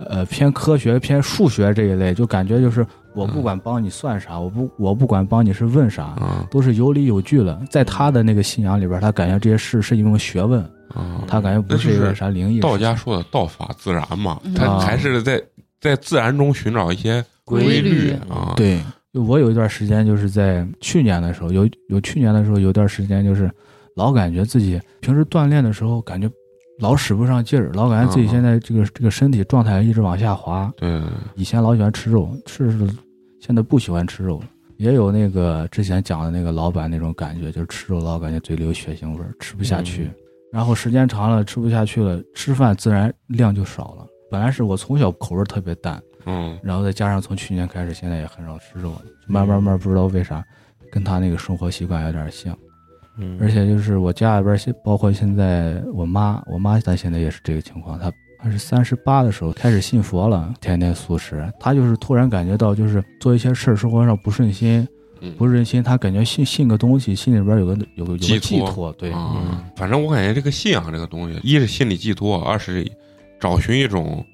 [0.00, 2.84] 呃偏科学偏数学这一类，就感觉就是
[3.16, 7.60] 我不管帮你算啥，我不我不管帮你是问啥，啊都是有理有据了。
[7.70, 10.60] 在他的那个信仰里边，他感觉这些事是一门学问，
[10.94, 11.24] 啊！
[11.26, 12.60] 他感觉不是一个啥灵异。
[12.60, 15.42] 道家说的“道法自然”嘛，嗯他啊还是在
[15.80, 18.80] 在自然中寻找一些规律律啊。，对，
[19.12, 23.50] 就我有一段时间就是在去年的时候，有有去年的时候有段时间就是
[23.94, 26.28] 老感觉自己平时锻炼的时候感觉
[26.78, 30.70] 老使不上劲儿，老感觉自己嗯现在这个这个身体状态一直往下滑。
[30.76, 31.00] 对，
[31.34, 32.86] 以前老喜欢吃肉，吃是
[33.40, 34.46] 现在不喜欢吃肉了。
[34.76, 40.04] 也有那个之前讲的那个老板那种感觉，就是吃肉老感觉嘴里有血腥味儿，吃不下去。
[40.04, 40.14] 嗯
[40.52, 44.06] 然后时间长了吃不下去了，吃饭自然量就少了。
[44.30, 50.42] 本来是我从小口味特别淡，嗯然后再加上从去年开始，现在也很少吃肉了，慢慢慢不知道为啥，
[50.90, 52.56] 跟他那个生活习惯有点像。
[53.18, 58.10] 嗯，而且就是我家里边现，包括现在我妈，我妈她现在也是这个情况，她
[58.46, 61.52] 她是三十八的时候开始信佛了，天天素食。
[61.58, 64.86] 他就是突然感觉到，就是做一些事儿生活上不顺心，
[65.20, 69.10] 嗯不顺心，他感觉信信个东西，心里边有个有个有个寄寄托托，对，
[69.74, 72.88] 反正我感觉这个信仰这个东西，一是心理寄托，二是
[73.40, 74.24] 找寻一种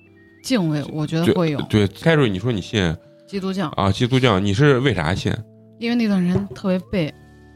[0.45, 1.89] 敬畏，我觉得会有对。
[1.89, 2.95] 开瑞，你说你信
[3.27, 5.33] 基督教，啊基督教，你是为啥信？
[5.79, 7.11] 因为那段时间特别背，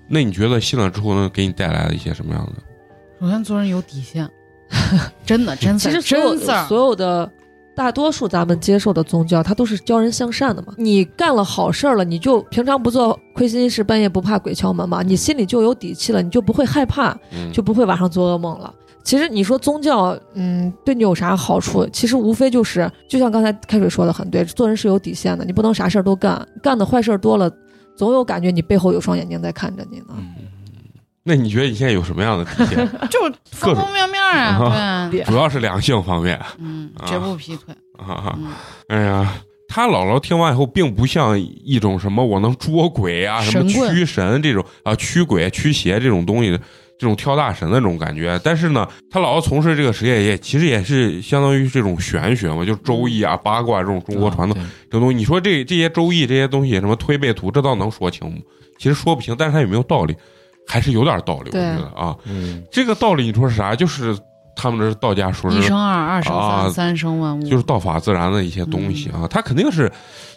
[0.09, 2.63] 那你觉得信了之后能给你带来一些什么样的？
[3.21, 4.27] 首先做人有底线，
[5.25, 6.37] 真的真事儿其实所有
[6.67, 7.31] 所有的
[7.75, 10.73] 大多数咱们接受的宗教，它都是教人向善的嘛。
[10.77, 18.73] 你干了好事儿了，你就平常不做亏心事，半夜不怕鬼敲门嘛，你心里就有底气了，你就不会害怕，嗯，就不会晚上做噩梦了。
[19.05, 21.87] 其实你说宗教，嗯，对你有啥好处？
[21.93, 27.49] 其实无非就是，就像刚才开水说的很对，做人是有底线的，你不能啥事儿都干，干的坏事儿多了，
[27.95, 30.07] 总有感觉你背后有双眼睛在看着你呢。
[30.17, 30.46] 嗯，
[31.29, 32.89] 那你觉得你现在有什么样的底线？
[33.11, 38.07] 就是方方面面啊，对，主要是两性方面嗯，啊绝不劈腿，啊。
[38.07, 38.39] 哈，
[38.87, 39.35] 哎呀，
[39.67, 46.53] 他姥姥听完以后，并不像一种什么我能捉鬼啊、什么驱神这种啊、驱鬼、驱邪这种东西，
[46.97, 48.41] 这种跳大神的这种感觉。
[48.45, 55.17] 但是呢，他姥姥从事这个职业也其实也是相当于这种玄学嘛，就是周易啊、八卦这种中国传统啊这种东西。
[55.17, 58.41] 你说这这些周易这些东西，什么推背图，这倒能说清？
[58.79, 60.15] 其实说不清，但是它有没有道理，
[60.67, 61.51] 还是有点道理。
[61.53, 63.75] 我觉得啊，嗯这个道理你说是啥？
[63.75, 64.17] 就是
[64.55, 69.91] 他们这道家说是一生二，二生啊三，三生万物，就是道法自然的一些东西啊，它肯定是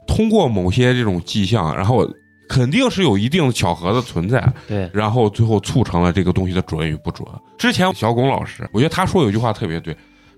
[0.07, 2.05] 通过某些这种迹象，然后
[2.49, 7.27] 肯定是有一定的巧合的存在，对，然后最后促成了这个东西的准与不准。
[7.57, 9.95] 之前小巩老师，我觉得他说有句话特别对，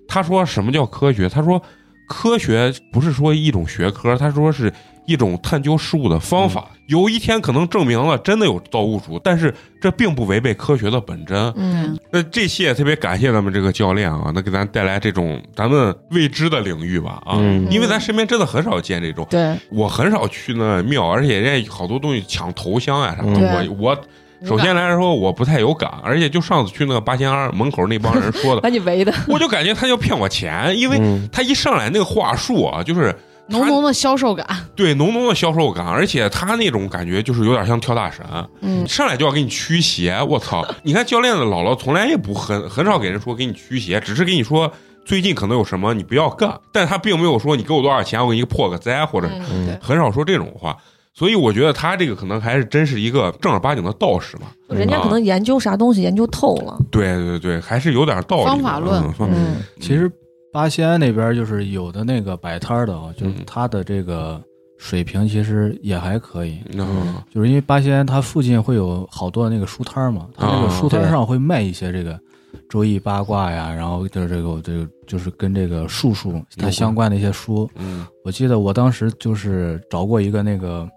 [0.08, 1.28] 他说什么叫科学？
[1.28, 1.62] 他说
[2.08, 4.72] 科学不是说一种学科，他说是
[5.06, 6.68] 一种探究事物的方法。
[6.88, 11.54] 有一天可能证明了真的有造物主，但是这并不违背科学的本真。
[11.56, 17.66] 嗯，那这期也特别感谢咱们这个教练啊，能给咱带来这种咱们未知的领域吧啊，嗯。
[17.72, 23.98] 因为咱身边真的很少见这种，对，我很少去那庙，而且人家好多东西抢头香啊啥的，对我我。
[24.44, 31.30] 首先来说，我不太有感，而且就上次去那个八仙庵门口那帮人说的， 把你围的，我就感觉他要骗我钱，因为嗯。
[31.32, 33.16] 他一上来那个话术啊，就是
[33.52, 34.46] 浓浓的销售感，
[34.76, 38.26] 对浓浓的销售感，而且他那种感觉就是有点像跳大神，
[38.62, 40.66] 嗯，上来就要给你驱邪，我操！
[40.84, 44.72] 你看教练的姥姥从来也不很很少给人说给你驱邪，只是给你说
[45.06, 50.76] 最近可能有什么你不要干，但他并没有说你给我多少钱我给你破个灾，或者嗯，很少说这种话。
[51.14, 54.44] 所以我觉得他这个可能还是真是一个正儿八经的道士嘛。
[54.70, 58.46] 人家可能研究啥东西研究透了，对对对，还是有点道理。
[58.46, 59.04] 方法论。
[59.20, 59.30] 嗯。
[59.30, 59.56] 嗯。
[59.82, 60.10] 其实
[60.52, 64.42] 八仙那边就是有的那个摆摊的啊，就是嗯他的这个
[64.78, 66.60] 水平其实也还可以。
[66.74, 72.20] 嗯就是因为八仙它附近会有好多那个书摊嘛，他那个啊书摊上会卖一些这个
[72.68, 77.70] 周易八卦呀，然后就是这个这个就是跟这个术数它相关的一些书。
[77.78, 80.88] 嗯我记得我当时就是找过一个那个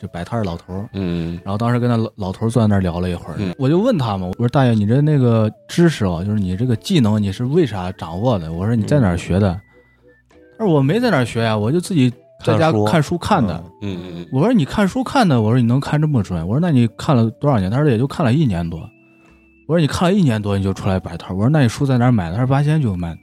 [0.00, 0.88] 就摆摊儿老头儿。
[0.94, 8.52] 嗯然后当时跟那老老头儿坐在那儿聊了一会儿，嗯我就问他嘛，我说大爷，你这那个知识啊，就是你这个技能，你是为啥掌握的？
[8.52, 9.60] 我说你在哪儿学的？
[10.58, 12.12] 他说我没在哪儿学呀，我就自己
[12.44, 13.62] 在家看书看的。
[13.82, 16.40] 嗯嗯我说你看书看的，我说你能看这么准？
[16.46, 17.70] 我说那你看了多少年？
[17.70, 18.80] 他说也就看了一年多。
[19.68, 21.34] 我说你看了一年多你就出来摆摊儿？
[21.34, 22.36] 我说那你书在哪儿买的？
[22.36, 23.18] 他说八仙就卖的。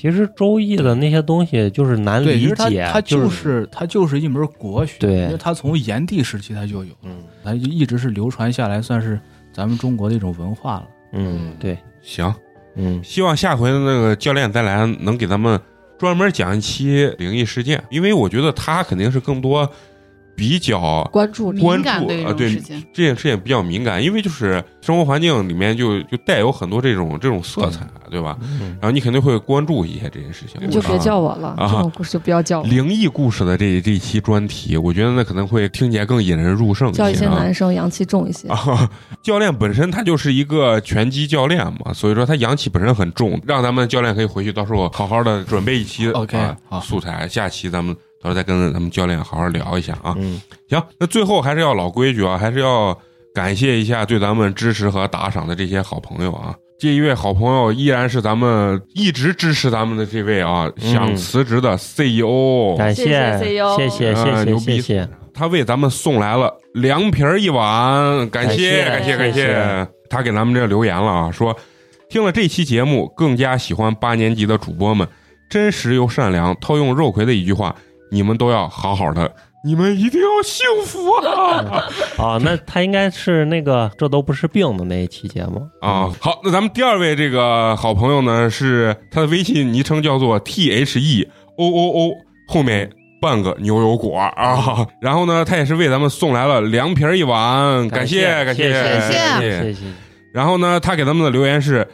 [0.00, 9.20] 其实《周易》的那些东西就是难对，理解，它就就是它就是一门国学，对因为它从炎帝时期它就有，嗯它就一直是流传下来，算是
[9.52, 10.88] 咱们中国的一种文化了。
[11.12, 12.34] 嗯对行，
[12.76, 15.60] 嗯希望下回的那个教练再来能给咱们
[15.98, 19.70] 专门讲一期灵异事件，因为我觉得他肯定是更多
[20.36, 22.54] 比较关注关敏感对这注啊对
[22.92, 28.38] 这件事情比较敏感，因为就是生活环境里面就就带有很多这种这种色彩，对吧？
[28.42, 28.76] 嗯。
[28.80, 37.34] 然后你肯定会关注一些这件事情，你就别叫我了，啊这种故事就不要叫我，灵异故事的这这一期专题，我觉得那可能会听起来更引人入胜叫一些啊。
[37.38, 38.48] 男生阳气重一些。
[38.48, 38.88] 啊，
[39.22, 46.36] 教练本身他就是一个拳击教练嘛，所以说他阳气本身很重，让咱们教练可以回去到时候好好的准备一期 OK，
[46.68, 50.14] 啊素材，下期咱们到时候再跟咱们教练好好聊一下啊。
[50.18, 52.96] 嗯行，那最后还是要老规矩啊，还是要
[53.34, 56.54] 感谢一下对咱们支持和打赏的这些好朋友啊。
[56.78, 71.54] 这一位好朋友依然是咱们一直支持咱们的这位啊，嗯想辞职的 CEO，、感谢谢 CEO 谢谢谢谢牛逼谢谢谢，他为咱们送来了凉皮儿一碗，感谢感谢感谢他给咱们这留言了啊，说
[72.08, 75.06] 听了这期节目，更加喜欢八年级的主播们，
[75.50, 76.56] 真实又善良。
[76.60, 77.76] 套用肉葵的一句话，
[78.10, 79.32] 你们都要好好的，
[79.64, 81.84] 你们一定要幸福啊！
[82.18, 92.12] 哦， 那他应该是那个这都不是病的那一期节目啊，好，那咱们第二位这个好朋友呢，是他的微信昵称叫做 T H E O O O，
[92.48, 92.90] 后面
[93.20, 94.86] 半个牛油果啊。
[95.00, 99.86] 然后呢，他也是为咱们送来了凉皮儿一碗，感谢感谢谢谢感谢谢。
[100.32, 101.86] 然后呢，他给咱们的留言是：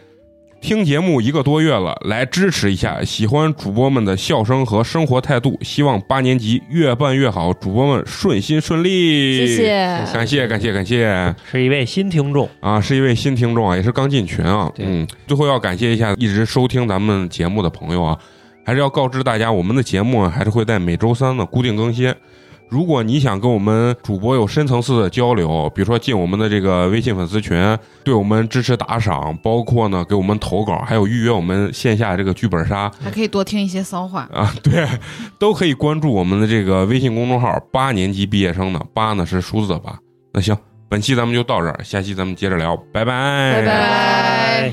[0.67, 9.47] 听节目一个多月了，来支持一下，喜欢主播们的笑声和生活态度，希望八年级越办越好，主播们顺心顺利。
[9.47, 14.69] 谢谢，感谢感谢感谢是一位新听众，啊，是一位新听众啊，也是刚进群啊。
[14.79, 18.19] 嗯，最后要感谢一下一直收听咱们节目的朋友啊，
[18.65, 22.13] 还是要告知大家，我们的节目啊还是会在每周三的固定更新。
[22.69, 34.29] 如果你想跟我们主播有深层次的交流，比如说进我们的这个微信粉丝群，对我们支持打赏，包括呢给我们投稿，还有预约我们线下这个剧本杀还可以多听一些骚话。
[34.33, 34.87] 啊， 对，
[35.39, 39.97] 都可以关注我们的这个微信公众号“八年级毕业生”的八呢是数字的八。
[40.33, 40.57] 那行，
[40.89, 44.73] 本期咱们就到这儿，下期咱们接着聊，拜拜，拜拜。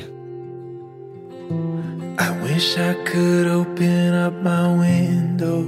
[2.16, 5.66] I wish I could open up my window,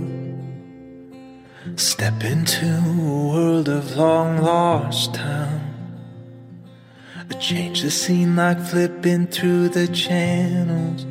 [1.75, 5.61] step into a world of long lost time.
[7.39, 11.05] Change the scene like flipping through the channels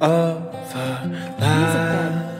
[0.00, 1.06] of our
[1.40, 2.32] life.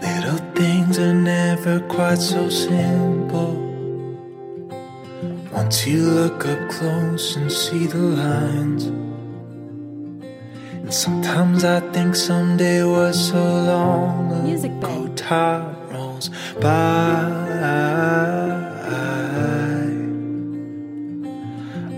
[0.00, 3.54] Little things are never quite so simple.
[5.52, 9.05] Once you look up close and see the lines.
[10.86, 14.42] And sometimes I think someday was so long ago.
[14.42, 15.16] Music bed.
[15.16, 16.30] Time rolls
[16.60, 16.68] by.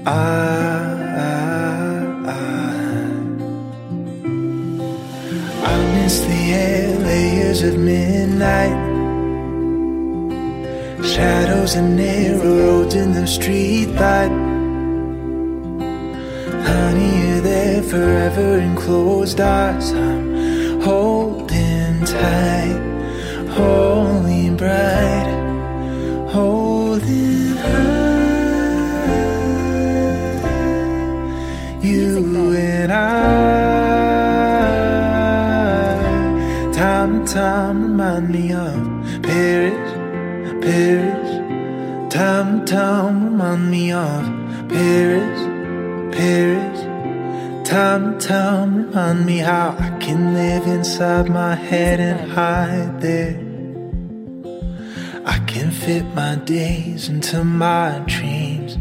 [0.06, 0.10] I,
[5.70, 8.78] I miss the air layers of midnight.
[11.04, 14.32] Shadows and narrow roads in the street light.
[16.64, 17.17] Honey,
[17.88, 19.92] forever in closed eyes.
[19.92, 22.78] I'm holding tight,
[23.48, 25.28] holding bright,
[26.30, 28.28] holding high.
[31.80, 32.98] You and I,
[36.74, 39.92] time time remind me of Paris,
[40.62, 42.12] Paris.
[42.12, 44.26] Time time remind me of
[44.68, 45.40] Paris,
[46.14, 46.67] Paris.
[47.68, 53.36] Time and time remind me how I can live inside my head and hide there.
[55.26, 58.78] I can fit my days into my dreams.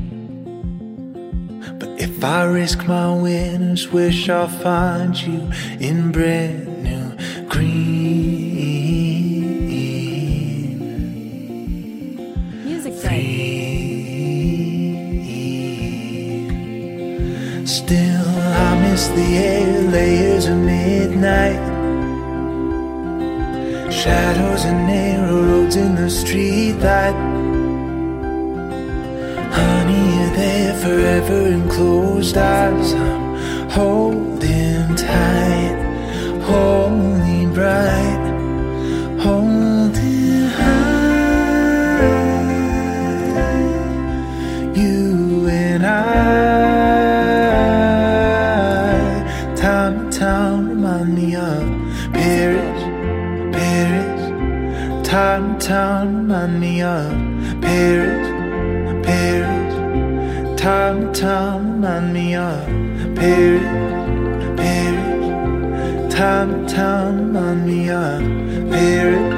[1.78, 7.18] But if I risk my winners, wish I'll find you in brand new
[7.50, 8.08] green.
[12.64, 12.94] Music
[17.68, 18.17] Still,
[18.98, 21.62] The air layers of midnight.
[23.92, 27.14] Shadows and narrow roads in the street light.
[29.54, 32.94] Honey, you're there forever in closed eyes.
[32.94, 35.78] I'm holding tight,
[36.42, 38.17] holding bright,
[55.68, 57.12] Time to remind me of
[57.62, 60.62] Paris, Paris.
[60.62, 62.66] Time to time, remind me of
[63.14, 63.64] Paris,
[64.56, 66.14] Paris.
[66.14, 68.22] Time to time, remind me of
[68.72, 69.37] Paris.